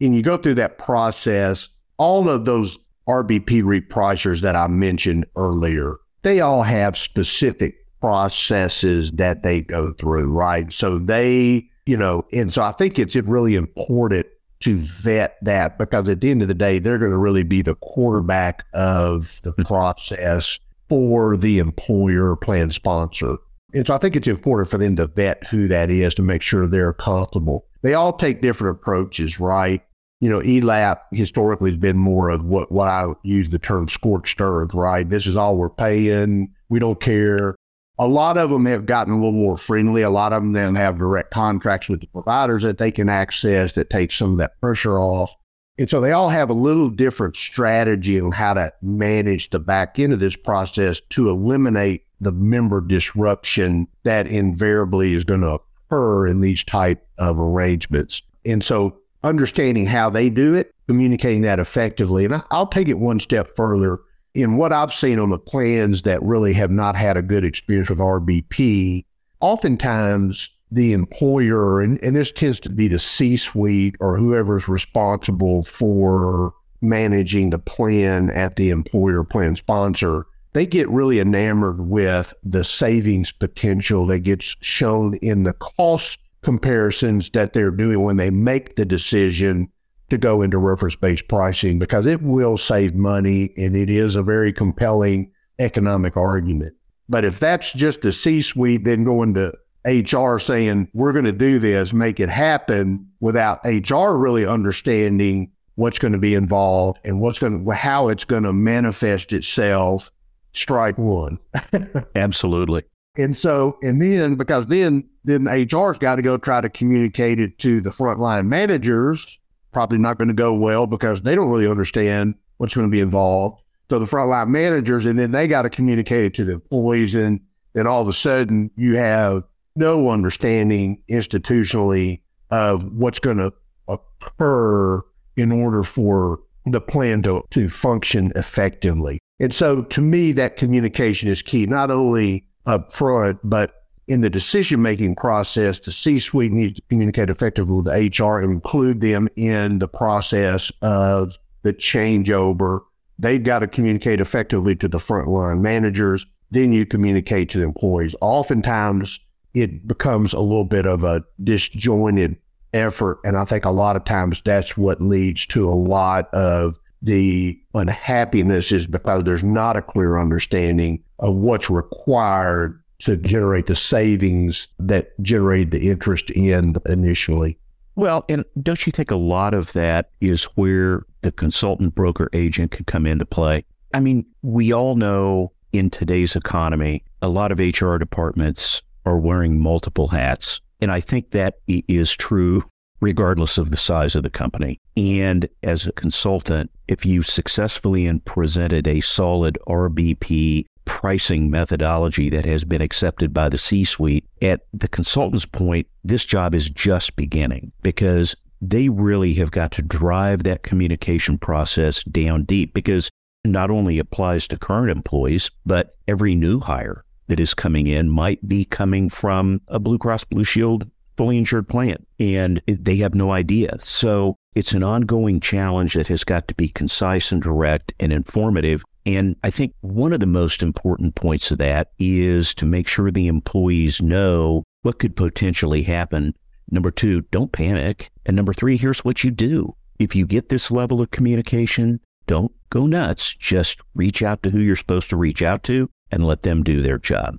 and 0.00 0.14
you 0.14 0.22
go 0.22 0.36
through 0.36 0.54
that 0.54 0.78
process, 0.78 1.68
all 1.98 2.28
of 2.28 2.44
those 2.44 2.78
RBP 3.08 3.62
repricers 3.62 4.40
that 4.42 4.56
I 4.56 4.66
mentioned 4.66 5.26
earlier, 5.36 5.96
they 6.22 6.40
all 6.40 6.62
have 6.62 6.96
specific 6.96 7.83
processes 8.04 9.12
that 9.12 9.42
they 9.42 9.62
go 9.62 9.90
through, 9.94 10.30
right? 10.30 10.70
So 10.70 10.98
they, 10.98 11.70
you 11.86 11.96
know, 11.96 12.26
and 12.34 12.52
so 12.52 12.60
I 12.60 12.72
think 12.72 12.98
it's 12.98 13.16
really 13.16 13.54
important 13.54 14.26
to 14.60 14.76
vet 14.76 15.38
that 15.40 15.78
because 15.78 16.06
at 16.10 16.20
the 16.20 16.30
end 16.30 16.42
of 16.42 16.48
the 16.48 16.54
day, 16.54 16.78
they're 16.78 16.98
going 16.98 17.12
to 17.12 17.16
really 17.16 17.44
be 17.44 17.62
the 17.62 17.76
quarterback 17.76 18.66
of 18.74 19.40
the 19.42 19.52
mm-hmm. 19.52 19.62
process 19.62 20.58
for 20.90 21.38
the 21.38 21.58
employer 21.58 22.36
plan 22.36 22.70
sponsor. 22.72 23.38
And 23.72 23.86
so 23.86 23.94
I 23.94 23.98
think 23.98 24.16
it's 24.16 24.28
important 24.28 24.68
for 24.68 24.76
them 24.76 24.96
to 24.96 25.06
vet 25.06 25.46
who 25.46 25.66
that 25.68 25.90
is 25.90 26.12
to 26.16 26.22
make 26.22 26.42
sure 26.42 26.68
they're 26.68 26.92
comfortable. 26.92 27.64
They 27.80 27.94
all 27.94 28.12
take 28.12 28.42
different 28.42 28.76
approaches, 28.76 29.40
right? 29.40 29.80
you 30.20 30.30
know, 30.30 30.40
ELAP 30.40 31.00
historically 31.12 31.70
has 31.70 31.76
been 31.76 31.98
more 31.98 32.30
of 32.30 32.44
what, 32.44 32.72
what 32.72 32.88
I 32.88 33.08
use 33.24 33.50
the 33.50 33.58
term 33.58 33.88
scorched 33.88 34.40
earth, 34.40 34.72
right? 34.72 35.06
This 35.06 35.26
is 35.26 35.36
all 35.36 35.56
we're 35.56 35.68
paying. 35.68 36.50
We 36.70 36.78
don't 36.78 36.98
care. 36.98 37.56
A 37.98 38.08
lot 38.08 38.36
of 38.36 38.50
them 38.50 38.66
have 38.66 38.86
gotten 38.86 39.12
a 39.12 39.16
little 39.16 39.32
more 39.32 39.56
friendly. 39.56 40.02
A 40.02 40.10
lot 40.10 40.32
of 40.32 40.42
them 40.42 40.52
then 40.52 40.74
have 40.74 40.98
direct 40.98 41.30
contracts 41.30 41.88
with 41.88 42.00
the 42.00 42.08
providers 42.08 42.62
that 42.64 42.78
they 42.78 42.90
can 42.90 43.08
access 43.08 43.72
that 43.72 43.90
takes 43.90 44.16
some 44.16 44.32
of 44.32 44.38
that 44.38 44.60
pressure 44.60 44.98
off. 44.98 45.32
And 45.78 45.90
so 45.90 46.00
they 46.00 46.12
all 46.12 46.28
have 46.28 46.50
a 46.50 46.54
little 46.54 46.88
different 46.88 47.36
strategy 47.36 48.20
on 48.20 48.32
how 48.32 48.54
to 48.54 48.72
manage 48.82 49.50
the 49.50 49.58
back 49.58 49.98
end 49.98 50.12
of 50.12 50.20
this 50.20 50.36
process 50.36 51.00
to 51.10 51.28
eliminate 51.28 52.04
the 52.20 52.32
member 52.32 52.80
disruption 52.80 53.88
that 54.04 54.26
invariably 54.26 55.14
is 55.14 55.24
going 55.24 55.40
to 55.40 55.58
occur 55.90 56.26
in 56.26 56.40
these 56.40 56.62
type 56.64 57.06
of 57.18 57.38
arrangements. 57.38 58.22
And 58.44 58.62
so 58.62 58.98
understanding 59.22 59.86
how 59.86 60.10
they 60.10 60.30
do 60.30 60.54
it, 60.54 60.72
communicating 60.86 61.42
that 61.42 61.58
effectively. 61.58 62.24
And 62.24 62.42
I'll 62.50 62.66
take 62.66 62.88
it 62.88 62.98
one 62.98 63.18
step 63.18 63.56
further. 63.56 63.98
In 64.34 64.56
what 64.56 64.72
I've 64.72 64.92
seen 64.92 65.20
on 65.20 65.30
the 65.30 65.38
plans 65.38 66.02
that 66.02 66.22
really 66.22 66.52
have 66.54 66.70
not 66.70 66.96
had 66.96 67.16
a 67.16 67.22
good 67.22 67.44
experience 67.44 67.88
with 67.88 68.00
RBP, 68.00 69.04
oftentimes 69.40 70.50
the 70.72 70.92
employer, 70.92 71.80
and, 71.80 72.02
and 72.02 72.16
this 72.16 72.32
tends 72.32 72.58
to 72.60 72.68
be 72.68 72.88
the 72.88 72.98
C 72.98 73.36
suite 73.36 73.94
or 74.00 74.16
whoever's 74.16 74.66
responsible 74.66 75.62
for 75.62 76.52
managing 76.80 77.50
the 77.50 77.58
plan 77.58 78.30
at 78.30 78.56
the 78.56 78.70
employer 78.70 79.22
plan 79.22 79.54
sponsor, 79.54 80.26
they 80.52 80.66
get 80.66 80.88
really 80.88 81.20
enamored 81.20 81.88
with 81.88 82.34
the 82.42 82.64
savings 82.64 83.32
potential 83.32 84.06
that 84.06 84.20
gets 84.20 84.56
shown 84.60 85.14
in 85.14 85.44
the 85.44 85.52
cost 85.54 86.18
comparisons 86.42 87.30
that 87.30 87.52
they're 87.52 87.70
doing 87.70 88.02
when 88.02 88.16
they 88.16 88.30
make 88.30 88.76
the 88.76 88.84
decision 88.84 89.68
to 90.10 90.18
go 90.18 90.42
into 90.42 90.58
reference 90.58 90.96
based 90.96 91.28
pricing 91.28 91.78
because 91.78 92.06
it 92.06 92.22
will 92.22 92.56
save 92.56 92.94
money 92.94 93.52
and 93.56 93.76
it 93.76 93.90
is 93.90 94.16
a 94.16 94.22
very 94.22 94.52
compelling 94.52 95.30
economic 95.58 96.16
argument. 96.16 96.74
But 97.08 97.24
if 97.24 97.38
that's 97.38 97.72
just 97.72 98.02
the 98.02 98.12
C 98.12 98.42
suite, 98.42 98.84
then 98.84 99.04
going 99.04 99.34
to 99.34 99.52
HR 99.84 100.38
saying, 100.38 100.88
we're 100.94 101.12
going 101.12 101.26
to 101.26 101.32
do 101.32 101.58
this, 101.58 101.92
make 101.92 102.18
it 102.20 102.30
happen 102.30 103.06
without 103.20 103.60
HR 103.64 104.16
really 104.16 104.46
understanding 104.46 105.50
what's 105.74 105.98
going 105.98 106.12
to 106.12 106.18
be 106.18 106.34
involved 106.34 106.98
and 107.04 107.20
what's 107.20 107.38
going 107.38 107.64
to, 107.64 107.70
how 107.72 108.08
it's 108.08 108.24
going 108.24 108.44
to 108.44 108.52
manifest 108.52 109.32
itself, 109.32 110.10
strike 110.52 110.96
one. 110.96 111.38
Absolutely. 112.14 112.84
And 113.16 113.36
so, 113.36 113.78
and 113.82 114.00
then 114.00 114.34
because 114.34 114.66
then 114.66 115.08
then 115.24 115.46
HR's 115.46 115.98
got 115.98 116.16
to 116.16 116.22
go 116.22 116.36
try 116.36 116.60
to 116.60 116.68
communicate 116.68 117.40
it 117.40 117.58
to 117.60 117.80
the 117.80 117.90
frontline 117.90 118.46
managers. 118.46 119.38
Probably 119.74 119.98
not 119.98 120.16
going 120.16 120.28
to 120.28 120.34
go 120.34 120.54
well 120.54 120.86
because 120.86 121.20
they 121.20 121.34
don't 121.34 121.50
really 121.50 121.68
understand 121.68 122.36
what's 122.56 122.74
going 122.74 122.86
to 122.86 122.90
be 122.90 123.00
involved. 123.00 123.60
So 123.90 123.98
the 123.98 124.06
frontline 124.06 124.48
managers, 124.48 125.04
and 125.04 125.18
then 125.18 125.32
they 125.32 125.46
got 125.46 125.62
to 125.62 125.70
communicate 125.70 126.24
it 126.24 126.34
to 126.34 126.44
the 126.44 126.54
employees, 126.54 127.14
and 127.14 127.40
then 127.74 127.86
all 127.86 128.00
of 128.00 128.08
a 128.08 128.12
sudden 128.12 128.70
you 128.76 128.96
have 128.96 129.42
no 129.76 130.08
understanding 130.08 131.02
institutionally 131.10 132.22
of 132.50 132.84
what's 132.92 133.18
going 133.18 133.36
to 133.36 133.52
occur 133.88 135.02
in 135.36 135.52
order 135.52 135.82
for 135.82 136.40
the 136.66 136.80
plan 136.80 137.22
to, 137.22 137.42
to 137.50 137.68
function 137.68 138.32
effectively. 138.36 139.18
And 139.40 139.54
so 139.54 139.82
to 139.82 140.00
me, 140.00 140.32
that 140.32 140.56
communication 140.56 141.28
is 141.28 141.42
key, 141.42 141.66
not 141.66 141.90
only 141.90 142.46
up 142.66 142.92
front, 142.92 143.40
but 143.42 143.83
in 144.06 144.20
the 144.20 144.30
decision 144.30 144.82
making 144.82 145.14
process, 145.16 145.78
the 145.78 145.92
C 145.92 146.18
suite 146.18 146.52
needs 146.52 146.76
to 146.76 146.82
communicate 146.88 147.30
effectively 147.30 147.74
with 147.74 147.86
the 147.86 148.24
HR 148.24 148.40
and 148.40 148.52
include 148.52 149.00
them 149.00 149.28
in 149.36 149.78
the 149.78 149.88
process 149.88 150.70
of 150.82 151.36
the 151.62 151.72
changeover. 151.72 152.80
They've 153.18 153.42
got 153.42 153.60
to 153.60 153.66
communicate 153.66 154.20
effectively 154.20 154.76
to 154.76 154.88
the 154.88 154.98
frontline 154.98 155.60
managers. 155.60 156.26
Then 156.50 156.72
you 156.72 156.84
communicate 156.84 157.50
to 157.50 157.58
the 157.58 157.64
employees. 157.64 158.14
Oftentimes, 158.20 159.18
it 159.54 159.86
becomes 159.86 160.32
a 160.32 160.40
little 160.40 160.64
bit 160.64 160.86
of 160.86 161.04
a 161.04 161.24
disjointed 161.42 162.36
effort. 162.72 163.18
And 163.24 163.36
I 163.36 163.44
think 163.44 163.64
a 163.64 163.70
lot 163.70 163.96
of 163.96 164.04
times 164.04 164.42
that's 164.44 164.76
what 164.76 165.00
leads 165.00 165.46
to 165.46 165.68
a 165.68 165.72
lot 165.72 166.32
of 166.34 166.78
the 167.00 167.58
unhappiness 167.74 168.72
is 168.72 168.86
because 168.86 169.24
there's 169.24 169.44
not 169.44 169.76
a 169.76 169.82
clear 169.82 170.18
understanding 170.18 171.02
of 171.18 171.36
what's 171.36 171.70
required 171.70 172.82
to 173.04 173.16
generate 173.16 173.66
the 173.66 173.76
savings 173.76 174.68
that 174.78 175.10
generated 175.22 175.70
the 175.70 175.90
interest 175.90 176.30
in 176.30 176.76
initially. 176.86 177.58
Well, 177.96 178.24
and 178.28 178.44
don't 178.60 178.84
you 178.86 178.92
think 178.92 179.10
a 179.10 179.16
lot 179.16 179.54
of 179.54 179.72
that 179.74 180.10
is 180.20 180.44
where 180.56 181.04
the 181.22 181.30
consultant 181.30 181.94
broker 181.94 182.28
agent 182.32 182.72
can 182.72 182.84
come 182.84 183.06
into 183.06 183.24
play? 183.24 183.64
I 183.92 184.00
mean, 184.00 184.26
we 184.42 184.72
all 184.72 184.96
know 184.96 185.52
in 185.72 185.90
today's 185.90 186.34
economy, 186.34 187.04
a 187.22 187.28
lot 187.28 187.52
of 187.52 187.60
HR 187.60 187.96
departments 187.96 188.82
are 189.06 189.18
wearing 189.18 189.62
multiple 189.62 190.08
hats. 190.08 190.60
And 190.80 190.90
I 190.90 191.00
think 191.00 191.30
that 191.30 191.58
is 191.68 192.14
true 192.16 192.64
regardless 193.00 193.58
of 193.58 193.70
the 193.70 193.76
size 193.76 194.16
of 194.16 194.22
the 194.22 194.30
company. 194.30 194.80
And 194.96 195.48
as 195.62 195.86
a 195.86 195.92
consultant, 195.92 196.70
if 196.88 197.04
you 197.04 197.22
successfully 197.22 198.06
and 198.06 198.24
presented 198.24 198.86
a 198.86 199.00
solid 199.00 199.58
RBP 199.68 200.64
pricing 200.84 201.50
methodology 201.50 202.30
that 202.30 202.44
has 202.44 202.64
been 202.64 202.82
accepted 202.82 203.32
by 203.32 203.48
the 203.48 203.58
C 203.58 203.84
suite, 203.84 204.24
at 204.42 204.62
the 204.72 204.88
consultant's 204.88 205.46
point, 205.46 205.86
this 206.02 206.24
job 206.24 206.54
is 206.54 206.70
just 206.70 207.16
beginning 207.16 207.72
because 207.82 208.34
they 208.60 208.88
really 208.88 209.34
have 209.34 209.50
got 209.50 209.72
to 209.72 209.82
drive 209.82 210.42
that 210.44 210.62
communication 210.62 211.38
process 211.38 212.02
down 212.04 212.44
deep 212.44 212.72
because 212.74 213.10
not 213.44 213.70
only 213.70 213.98
applies 213.98 214.48
to 214.48 214.58
current 214.58 214.90
employees, 214.90 215.50
but 215.66 215.96
every 216.08 216.34
new 216.34 216.60
hire 216.60 217.04
that 217.28 217.40
is 217.40 217.54
coming 217.54 217.86
in 217.86 218.08
might 218.08 218.46
be 218.46 218.64
coming 218.64 219.08
from 219.08 219.60
a 219.68 219.78
Blue 219.78 219.98
Cross 219.98 220.24
Blue 220.24 220.44
Shield 220.44 220.90
fully 221.16 221.38
insured 221.38 221.68
plan 221.68 222.04
and 222.18 222.60
they 222.66 222.96
have 222.96 223.14
no 223.14 223.32
idea. 223.32 223.76
So 223.80 224.36
it's 224.54 224.72
an 224.72 224.82
ongoing 224.82 225.40
challenge 225.40 225.94
that 225.94 226.08
has 226.08 226.24
got 226.24 226.48
to 226.48 226.54
be 226.54 226.68
concise 226.68 227.32
and 227.32 227.42
direct 227.42 227.92
and 227.98 228.12
informative. 228.12 228.82
And 229.06 229.36
I 229.42 229.50
think 229.50 229.74
one 229.80 230.12
of 230.12 230.20
the 230.20 230.26
most 230.26 230.62
important 230.62 231.14
points 231.14 231.50
of 231.50 231.58
that 231.58 231.90
is 231.98 232.54
to 232.54 232.66
make 232.66 232.88
sure 232.88 233.10
the 233.10 233.26
employees 233.26 234.00
know 234.00 234.64
what 234.82 234.98
could 234.98 235.16
potentially 235.16 235.82
happen. 235.82 236.34
Number 236.70 236.90
two, 236.90 237.22
don't 237.30 237.52
panic. 237.52 238.10
And 238.24 238.34
number 238.36 238.54
three, 238.54 238.76
here's 238.76 239.04
what 239.04 239.22
you 239.22 239.30
do. 239.30 239.74
If 239.98 240.16
you 240.16 240.26
get 240.26 240.48
this 240.48 240.70
level 240.70 241.00
of 241.00 241.10
communication, 241.10 242.00
don't 242.26 242.52
go 242.70 242.86
nuts. 242.86 243.34
Just 243.34 243.80
reach 243.94 244.22
out 244.22 244.42
to 244.42 244.50
who 244.50 244.60
you're 244.60 244.76
supposed 244.76 245.10
to 245.10 245.16
reach 245.16 245.42
out 245.42 245.62
to 245.64 245.90
and 246.10 246.26
let 246.26 246.42
them 246.42 246.62
do 246.62 246.80
their 246.80 246.98
job. 246.98 247.38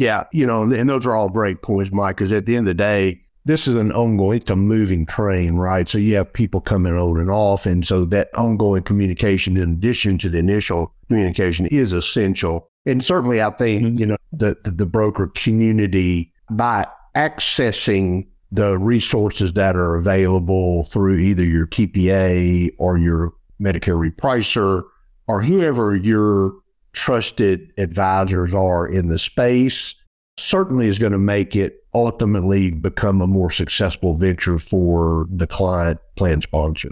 Yeah, 0.00 0.24
you 0.32 0.46
know, 0.46 0.62
and 0.62 0.88
those 0.88 1.04
are 1.04 1.14
all 1.14 1.28
great 1.28 1.60
points, 1.60 1.92
Mike, 1.92 2.16
because 2.16 2.32
at 2.32 2.46
the 2.46 2.56
end 2.56 2.66
of 2.66 2.70
the 2.70 2.74
day, 2.82 3.20
this 3.44 3.68
is 3.68 3.74
an 3.74 3.92
ongoing, 3.92 4.40
it's 4.40 4.50
a 4.50 4.56
moving 4.56 5.04
train, 5.04 5.56
right? 5.56 5.86
So 5.86 5.98
you 5.98 6.14
have 6.16 6.32
people 6.32 6.62
coming 6.62 6.96
on 6.96 7.20
and 7.20 7.30
off. 7.30 7.66
And 7.66 7.86
so 7.86 8.06
that 8.06 8.34
ongoing 8.34 8.82
communication, 8.82 9.58
in 9.58 9.72
addition 9.74 10.16
to 10.20 10.30
the 10.30 10.38
initial 10.38 10.94
communication, 11.08 11.66
is 11.66 11.92
essential. 11.92 12.66
And 12.86 13.04
certainly, 13.04 13.42
I 13.42 13.50
think, 13.50 13.82
mm-hmm. 13.82 13.98
you 13.98 14.06
know, 14.06 14.16
the, 14.32 14.56
the, 14.64 14.70
the 14.70 14.86
broker 14.86 15.30
community, 15.34 16.32
by 16.50 16.86
accessing 17.14 18.26
the 18.50 18.78
resources 18.78 19.52
that 19.52 19.76
are 19.76 19.96
available 19.96 20.84
through 20.84 21.18
either 21.18 21.44
your 21.44 21.66
TPA 21.66 22.70
or 22.78 22.96
your 22.96 23.34
Medicare 23.60 24.10
repricer 24.10 24.82
or 25.28 25.42
whoever 25.42 25.94
your 25.94 26.54
trusted 26.92 27.72
advisors 27.78 28.52
are 28.52 28.86
in 28.86 29.08
the 29.08 29.18
space 29.18 29.94
certainly 30.38 30.88
is 30.88 30.98
going 30.98 31.12
to 31.12 31.18
make 31.18 31.54
it 31.54 31.84
ultimately 31.94 32.70
become 32.70 33.20
a 33.20 33.26
more 33.26 33.50
successful 33.50 34.14
venture 34.14 34.58
for 34.58 35.26
the 35.30 35.46
client 35.46 35.98
plan 36.16 36.40
sponsor. 36.40 36.90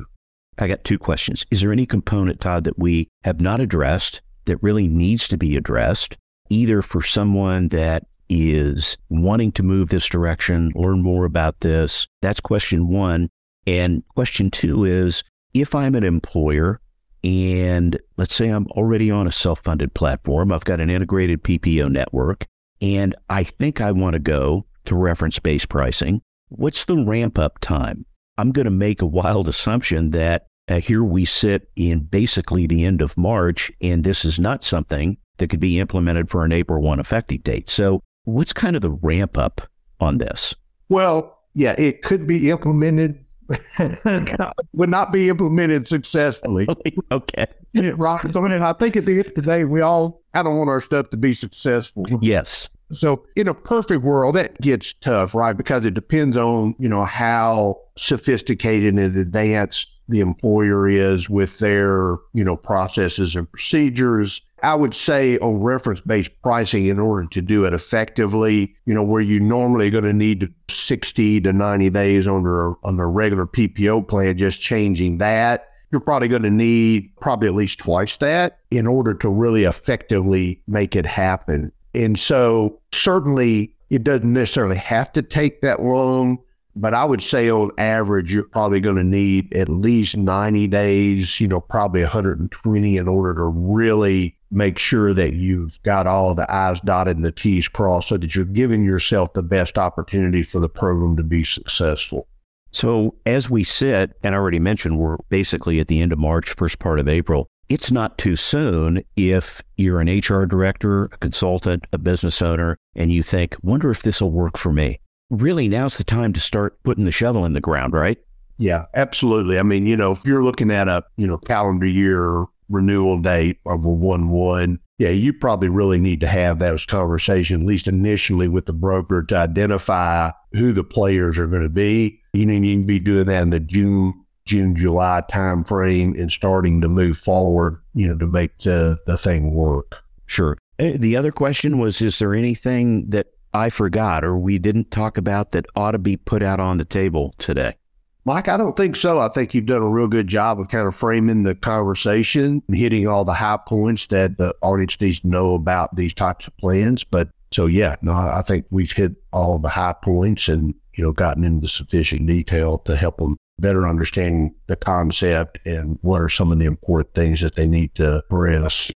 I 0.59 0.69
got 0.69 0.85
two 0.85 0.99
questions. 0.99 1.47
Is 1.51 1.61
there 1.61 1.73
any 1.73 1.87
component, 1.87 2.41
Todd, 2.41 2.65
that 2.65 2.79
we 2.79 3.09
have 3.25 3.41
not 3.41 3.61
addressed 3.61 4.21
that 4.47 4.63
really 4.63 4.89
needs 4.89 5.29
to 5.29 5.37
be 5.37 5.57
addressed, 5.57 6.17
either 6.51 6.83
for 6.83 7.01
someone 7.01 7.69
that 7.69 8.05
is 8.29 8.97
wanting 9.09 9.53
to 9.53 9.63
move 9.63 9.89
this 9.89 10.07
direction, 10.07 10.73
learn 10.75 11.01
more 11.01 11.25
about 11.25 11.61
this? 11.61 12.07
That's 12.23 12.41
question 12.41 12.89
one. 12.89 13.29
And 13.67 14.03
question 14.15 14.51
two 14.51 14.85
is 14.85 15.23
if 15.55 15.75
I'm 15.75 15.95
an 15.95 16.05
employer 16.05 16.81
and 17.25 17.99
let's 18.17 18.35
say 18.35 18.49
I'm 18.49 18.67
already 18.69 19.11
on 19.11 19.27
a 19.27 19.33
self 19.33 19.61
funded 19.61 19.95
platform, 19.95 20.53
I've 20.53 20.65
got 20.65 20.81
an 20.81 20.91
integrated 20.91 21.43
PPO 21.43 21.91
network, 21.91 22.47
and 22.81 23.15
I 23.29 23.45
think 23.45 23.81
I 23.81 23.93
want 23.93 24.15
to 24.15 24.21
go 24.21 24.67
to 24.87 24.95
reference 24.95 25.39
based 25.39 25.69
pricing. 25.69 26.23
What's 26.49 26.85
the 26.85 26.97
ramp 26.97 27.39
up 27.39 27.59
time? 27.61 28.07
I'm 28.39 28.53
going 28.53 28.65
to 28.67 28.71
make 28.71 29.03
a 29.03 29.07
wild 29.07 29.49
assumption 29.49 30.11
that 30.11 30.47
uh, 30.69 30.81
here 30.81 31.03
we 31.03 31.25
sit 31.25 31.71
in 31.77 32.01
basically 32.01 32.67
the 32.67 32.85
end 32.85 33.03
of 33.03 33.17
March, 33.17 33.73
and 33.81 34.05
this 34.05 34.25
is 34.25 34.39
not 34.39 34.63
something 34.63 35.17
that 35.39 35.49
could 35.49 35.61
be 35.61 35.79
implemented 35.79 36.29
for 36.31 36.45
an 36.45 36.53
April 36.53 36.81
1 36.83 37.01
effective 37.01 37.43
date. 37.43 37.69
So, 37.69 38.03
what's 38.25 38.53
kind 38.53 38.77
of 38.77 38.83
the 38.83 38.91
ramp 38.91 39.39
up 39.39 39.63
on 40.01 40.19
this? 40.19 40.55
Well, 40.89 41.39
yeah, 41.55 41.75
it 41.79 42.03
could 42.03 42.27
be 42.27 42.51
implemented, 42.51 43.25
would 44.73 44.91
not 44.91 45.13
be 45.13 45.29
implemented 45.29 45.89
successfully. 45.89 46.67
okay. 47.13 47.47
right. 47.75 48.33
So, 48.33 48.45
I, 48.45 48.49
mean, 48.49 48.63
I 48.63 48.73
think 48.75 48.97
at 48.97 49.07
the 49.07 49.19
end 49.19 49.27
of 49.27 49.35
the 49.35 49.43
day, 49.43 49.65
we 49.65 49.81
all 49.81 50.23
kind 50.35 50.47
of 50.47 50.55
want 50.55 50.69
our 50.69 50.81
stuff 50.81 51.11
to 51.11 51.17
be 51.17 51.33
successful. 51.33 52.05
Yes. 52.21 52.69
So 52.93 53.27
in 53.37 53.49
a 53.49 53.55
perfect 53.55 54.03
world, 54.03 54.35
that 54.37 54.61
gets 54.61 54.95
tough, 54.95 55.35
right? 55.35 55.57
Because 55.57 55.85
it 55.85 55.95
depends 55.95 56.37
on, 56.37 56.75
you 56.79 56.89
know, 56.89 57.05
how 57.05 57.81
sophisticated 57.97 58.95
and 58.95 59.17
advanced 59.17 59.89
the 60.09 60.21
employer 60.21 60.88
is 60.88 61.29
with 61.29 61.59
their, 61.59 62.16
you 62.33 62.44
know, 62.44 62.57
processes 62.57 63.37
and 63.37 63.51
procedures. 63.51 64.40
I 64.62 64.75
would 64.75 64.94
say 64.94 65.38
on 65.38 65.61
reference 65.61 66.01
based 66.01 66.31
pricing, 66.42 66.87
in 66.87 66.99
order 66.99 67.29
to 67.29 67.42
do 67.42 67.64
it 67.64 67.73
effectively, 67.73 68.75
you 68.87 68.94
know, 68.94 69.03
where 69.03 69.21
you 69.21 69.38
normally 69.38 69.90
going 69.90 70.05
to 70.05 70.12
need 70.12 70.53
60 70.68 71.40
to 71.42 71.53
90 71.53 71.90
days 71.90 72.27
under, 72.27 72.75
on 72.85 72.99
a 72.99 73.07
regular 73.07 73.47
PPO 73.47 74.09
plan, 74.09 74.37
just 74.37 74.61
changing 74.61 75.18
that, 75.18 75.68
you're 75.90 76.01
probably 76.01 76.29
going 76.29 76.42
to 76.42 76.51
need 76.51 77.11
probably 77.21 77.49
at 77.49 77.55
least 77.55 77.79
twice 77.79 78.16
that 78.16 78.59
in 78.71 78.87
order 78.87 79.14
to 79.14 79.29
really 79.29 79.64
effectively 79.64 80.61
make 80.66 80.94
it 80.97 81.07
happen. 81.07 81.73
And 81.94 82.18
so 82.18 82.79
certainly 82.92 83.75
it 83.90 84.05
doesn't 84.05 84.31
necessarily 84.31 84.77
have 84.77 85.12
to 85.12 85.23
take 85.23 85.62
that 85.62 85.83
long, 85.83 86.38
but 86.81 86.95
I 86.95 87.05
would 87.05 87.23
say 87.23 87.51
on 87.51 87.71
average, 87.79 88.33
you're 88.33 88.45
probably 88.45 88.81
going 88.81 88.97
to 88.97 89.05
need 89.05 89.55
at 89.55 89.69
least 89.69 90.17
90 90.17 90.67
days, 90.69 91.41
you 91.41 91.49
know, 91.49 91.61
probably 91.61 92.03
120 92.03 92.97
in 92.97 93.09
order 93.09 93.35
to 93.35 93.45
really 93.45 94.37
make 94.51 94.79
sure 94.79 95.12
that 95.12 95.35
you've 95.35 95.83
got 95.83 96.07
all 96.07 96.35
the 96.35 96.51
I's 96.51 96.81
dotted 96.81 97.17
and 97.17 97.25
the 97.25 97.33
T's 97.33 97.69
crossed 97.69 98.09
so 98.09 98.17
that 98.17 98.35
you're 98.35 98.45
giving 98.45 98.85
yourself 98.85 99.33
the 99.33 99.43
best 99.43 99.77
opportunity 99.77 100.43
for 100.43 100.61
the 100.61 100.69
program 100.69 101.17
to 101.17 101.23
be 101.23 101.45
successful. 101.45 102.29
So, 102.71 103.14
as 103.25 103.49
we 103.49 103.64
sit, 103.64 104.12
and 104.23 104.35
I 104.35 104.38
already 104.38 104.59
mentioned, 104.59 104.99
we're 104.99 105.17
basically 105.31 105.81
at 105.81 105.88
the 105.88 106.01
end 106.01 106.12
of 106.12 106.19
March, 106.19 106.51
first 106.51 106.79
part 106.79 107.01
of 107.01 107.09
April 107.09 107.49
it's 107.69 107.91
not 107.91 108.17
too 108.17 108.35
soon 108.35 109.03
if 109.17 109.62
you're 109.77 110.01
an 110.01 110.09
HR 110.09 110.47
director, 110.47 111.05
a 111.05 111.19
consultant, 111.19 111.85
a 111.93 111.99
business 111.99 112.41
owner, 112.41 112.79
and 112.95 113.12
you 113.12 113.23
think, 113.23 113.57
wonder 113.62 113.91
if 113.91 114.03
this 114.03 114.23
will 114.23 114.31
work 114.31 114.57
for 114.57 114.73
me. 114.73 115.01
Really, 115.31 115.69
now's 115.69 115.99
the 115.99 116.05
time 116.05 116.33
to 116.33 116.41
start 116.41 116.83
putting 116.83 117.05
the 117.05 117.11
shovel 117.11 117.45
in 117.45 117.53
the 117.53 117.61
ground, 117.61 117.93
right? 117.93 118.19
Yeah, 118.59 118.87
absolutely. 118.95 119.59
I 119.59 119.62
mean, 119.62 119.87
you 119.87 119.97
know, 119.97 120.12
if 120.12 120.25
you're 120.25 120.43
looking 120.43 120.71
at 120.71 120.88
a, 120.88 121.05
you 121.17 121.27
know, 121.27 121.38
calendar 121.38 121.87
year 121.87 122.45
renewal 122.69 123.19
date 123.19 123.59
of 123.67 123.85
a 123.85 123.88
1 123.88 124.31
1, 124.31 124.81
yeah, 124.99 125.11
you 125.11 125.33
probably 125.33 125.69
really 125.69 125.99
need 125.99 126.21
to 126.21 126.27
have 126.27 126.59
those 126.59 126.85
conversations, 126.85 127.61
at 127.61 127.67
least 127.67 127.87
initially 127.87 128.49
with 128.49 128.67
the 128.67 128.73
broker 128.73 129.23
to 129.23 129.37
identify 129.37 130.31
who 130.53 130.73
the 130.73 130.83
players 130.83 131.38
are 131.38 131.47
going 131.47 131.62
to 131.62 131.69
be. 131.69 132.21
You 132.33 132.47
need 132.47 132.83
to 132.83 132.87
be 132.87 132.99
doing 132.99 133.27
that 133.27 133.43
in 133.43 133.51
the 133.51 133.61
June, 133.61 134.25
June, 134.45 134.75
July 134.75 135.23
timeframe 135.31 136.19
and 136.21 136.33
starting 136.33 136.81
to 136.81 136.88
move 136.88 137.17
forward, 137.17 137.81
you 137.95 138.09
know, 138.09 138.19
to 138.19 138.27
make 138.27 138.59
the, 138.59 138.99
the 139.07 139.17
thing 139.17 139.55
work. 139.55 140.03
Sure. 140.27 140.59
Uh, 140.81 140.93
the 140.95 141.17
other 141.17 141.33
question 141.33 141.79
was 141.79 142.01
Is 142.01 142.19
there 142.19 142.35
anything 142.35 143.11
that 143.11 143.29
I 143.53 143.71
forgot 143.71 144.25
or 144.25 144.39
we 144.39 144.59
didn't 144.59 144.91
talk 144.91 145.19
about 145.19 145.53
that 145.53 145.67
ought 145.75 145.93
to 145.93 145.99
be 145.99 146.17
put 146.17 146.43
out 146.43 146.61
on 146.61 146.79
the 146.79 146.85
table 146.85 147.35
today? 147.39 147.77
Mike, 148.25 148.49
I 148.49 148.59
don't 148.59 148.77
think 148.77 148.95
so. 148.95 149.19
I 149.19 149.29
think 149.29 149.55
you've 149.55 149.65
done 149.65 149.81
a 149.81 149.89
real 149.89 150.07
good 150.07 150.27
job 150.27 150.61
of 150.61 150.69
kind 150.69 150.87
of 150.87 150.95
framing 150.95 151.45
the 151.45 151.55
conversation 151.55 152.63
hitting 152.71 153.09
all 153.09 153.25
the 153.25 153.33
high 153.33 153.59
points 153.67 154.07
that 154.09 154.37
the 154.37 154.55
audience 154.61 155.01
needs 155.01 155.21
to 155.21 155.29
know 155.29 155.55
about 155.55 155.97
these 155.97 156.13
types 156.13 156.47
of 156.47 156.55
plans. 156.59 157.05
But 157.05 157.31
so, 157.53 157.65
yeah, 157.65 157.97
no, 158.03 158.13
I 158.13 158.43
think 158.43 158.67
we've 158.71 158.93
hit 158.93 159.13
all 159.33 159.59
the 159.59 159.71
high 159.71 159.95
points 160.03 160.49
and, 160.49 160.75
you 160.95 161.05
know, 161.05 161.13
gotten 161.13 161.43
into 161.43 161.69
sufficient 161.69 162.27
detail 162.27 162.79
to 162.81 162.97
help 162.97 163.17
them 163.17 163.37
better 163.59 163.89
understand 163.89 164.51
the 164.67 164.77
concept 164.77 165.59
and 165.65 165.99
what 166.03 166.21
are 166.21 166.29
some 166.29 166.53
of 166.53 166.59
the 166.59 166.67
important 166.67 167.15
things 167.15 167.41
that 167.41 167.57
they 167.57 167.67
need 167.67 167.95
to 167.95 168.23
address. 168.31 168.93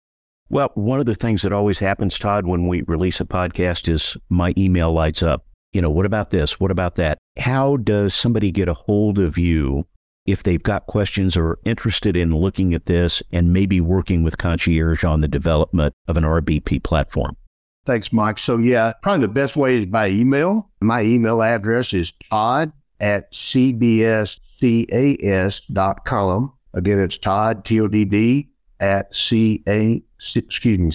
Well, 0.50 0.72
one 0.74 1.00
of 1.00 1.06
the 1.06 1.16
things 1.16 1.44
that 1.44 1.54
always 1.54 1.80
happens, 1.80 2.18
Todd, 2.18 2.48
when 2.48 2.68
we 2.68 2.82
release 2.84 3.22
a 3.22 3.26
podcast 3.26 3.88
is 3.88 4.18
my 4.30 4.54
email 4.58 4.92
lights 4.92 5.22
up 5.22 5.46
you 5.74 5.82
know, 5.82 5.90
what 5.90 6.06
about 6.06 6.30
this? 6.32 6.60
What 6.60 6.72
about 6.72 6.96
that? 6.96 7.18
How 7.38 7.78
does 7.78 8.14
somebody 8.14 8.52
get 8.52 8.68
a 8.68 8.74
hold 8.74 9.18
of 9.20 9.38
you 9.38 9.86
if 10.26 10.44
they've 10.44 10.62
got 10.62 10.88
questions 10.88 11.38
or 11.38 11.46
are 11.46 11.60
interested 11.64 12.18
in 12.18 12.36
looking 12.36 12.74
at 12.74 12.88
this 12.88 13.22
and 13.32 13.54
maybe 13.54 13.80
working 13.80 14.24
with 14.24 14.38
concierge 14.38 15.04
on 15.04 15.22
the 15.22 15.28
development 15.28 15.94
of 16.08 16.18
an 16.18 16.24
RBP 16.24 16.84
platform? 16.84 17.36
Thanks, 17.86 18.12
Mike. 18.12 18.40
So, 18.40 18.58
yeah, 18.58 18.94
probably 19.02 19.22
the 19.22 19.30
best 19.34 19.56
way 19.56 19.78
is 19.78 19.86
by 19.86 20.10
email. 20.10 20.70
My 20.82 21.02
email 21.04 21.42
address 21.42 21.94
is 21.94 22.14
todd 22.30 22.74
at 23.00 23.32
cbscas.com. 23.32 24.34
Again, 26.72 27.00
it's 27.00 27.18
Todd, 27.18 27.66
T 27.66 27.82
O 27.82 27.88
D 27.88 28.06
D, 28.06 28.50
at 28.80 29.16
C 29.16 29.64
A, 29.68 30.02
excuse 30.36 30.80
me, 30.80 30.92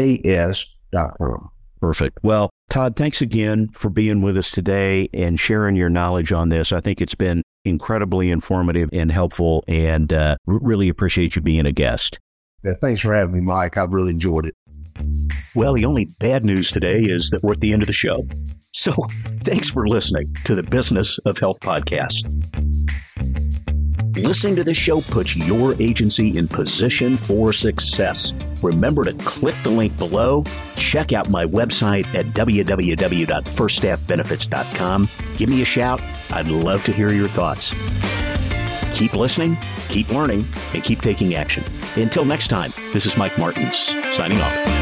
cbscas.com. 0.00 1.50
Perfect. 1.80 2.18
Well, 2.22 2.50
Todd, 2.70 2.96
thanks 2.96 3.22
again 3.22 3.68
for 3.68 3.88
being 3.88 4.20
with 4.20 4.36
us 4.36 4.50
today 4.50 5.08
and 5.14 5.38
sharing 5.38 5.76
your 5.76 5.88
knowledge 5.88 6.32
on 6.32 6.48
this. 6.48 6.72
I 6.72 6.80
think 6.80 7.00
it's 7.00 7.14
been 7.14 7.42
incredibly 7.64 8.30
informative 8.30 8.90
and 8.92 9.12
helpful, 9.12 9.62
and 9.68 10.12
uh, 10.12 10.36
really 10.46 10.88
appreciate 10.88 11.36
you 11.36 11.42
being 11.42 11.66
a 11.66 11.72
guest. 11.72 12.18
Yeah, 12.64 12.74
thanks 12.80 13.00
for 13.00 13.14
having 13.14 13.34
me, 13.34 13.40
Mike. 13.40 13.76
I've 13.76 13.92
really 13.92 14.10
enjoyed 14.10 14.46
it. 14.46 14.54
Well, 15.54 15.74
the 15.74 15.84
only 15.84 16.06
bad 16.18 16.44
news 16.44 16.72
today 16.72 17.04
is 17.04 17.30
that 17.30 17.44
we're 17.44 17.52
at 17.52 17.60
the 17.60 17.72
end 17.72 17.82
of 17.82 17.86
the 17.86 17.92
show. 17.92 18.26
So 18.72 18.92
thanks 19.42 19.70
for 19.70 19.86
listening 19.86 20.34
to 20.44 20.56
the 20.56 20.64
Business 20.64 21.18
of 21.18 21.38
Health 21.38 21.60
podcast. 21.60 22.24
Listening 24.22 24.56
to 24.56 24.64
this 24.64 24.76
show 24.76 25.00
puts 25.00 25.36
your 25.36 25.80
agency 25.80 26.36
in 26.36 26.48
position 26.48 27.16
for 27.16 27.52
success. 27.52 28.34
Remember 28.62 29.04
to 29.04 29.12
click 29.14 29.54
the 29.62 29.70
link 29.70 29.96
below, 29.96 30.42
check 30.76 31.12
out 31.12 31.30
my 31.30 31.46
website 31.46 32.12
at 32.14 32.26
www.firststaffbenefits.com. 32.26 35.08
Give 35.36 35.48
me 35.48 35.62
a 35.62 35.64
shout. 35.64 36.00
I'd 36.30 36.48
love 36.48 36.84
to 36.84 36.92
hear 36.92 37.12
your 37.12 37.28
thoughts. 37.28 37.72
Keep 38.92 39.14
listening, 39.14 39.56
keep 39.88 40.10
learning, 40.10 40.44
and 40.74 40.82
keep 40.82 41.00
taking 41.00 41.36
action. 41.36 41.62
Until 41.96 42.24
next 42.24 42.48
time, 42.48 42.72
this 42.92 43.06
is 43.06 43.16
Mike 43.16 43.38
Martins 43.38 43.96
signing 44.10 44.40
off. 44.40 44.77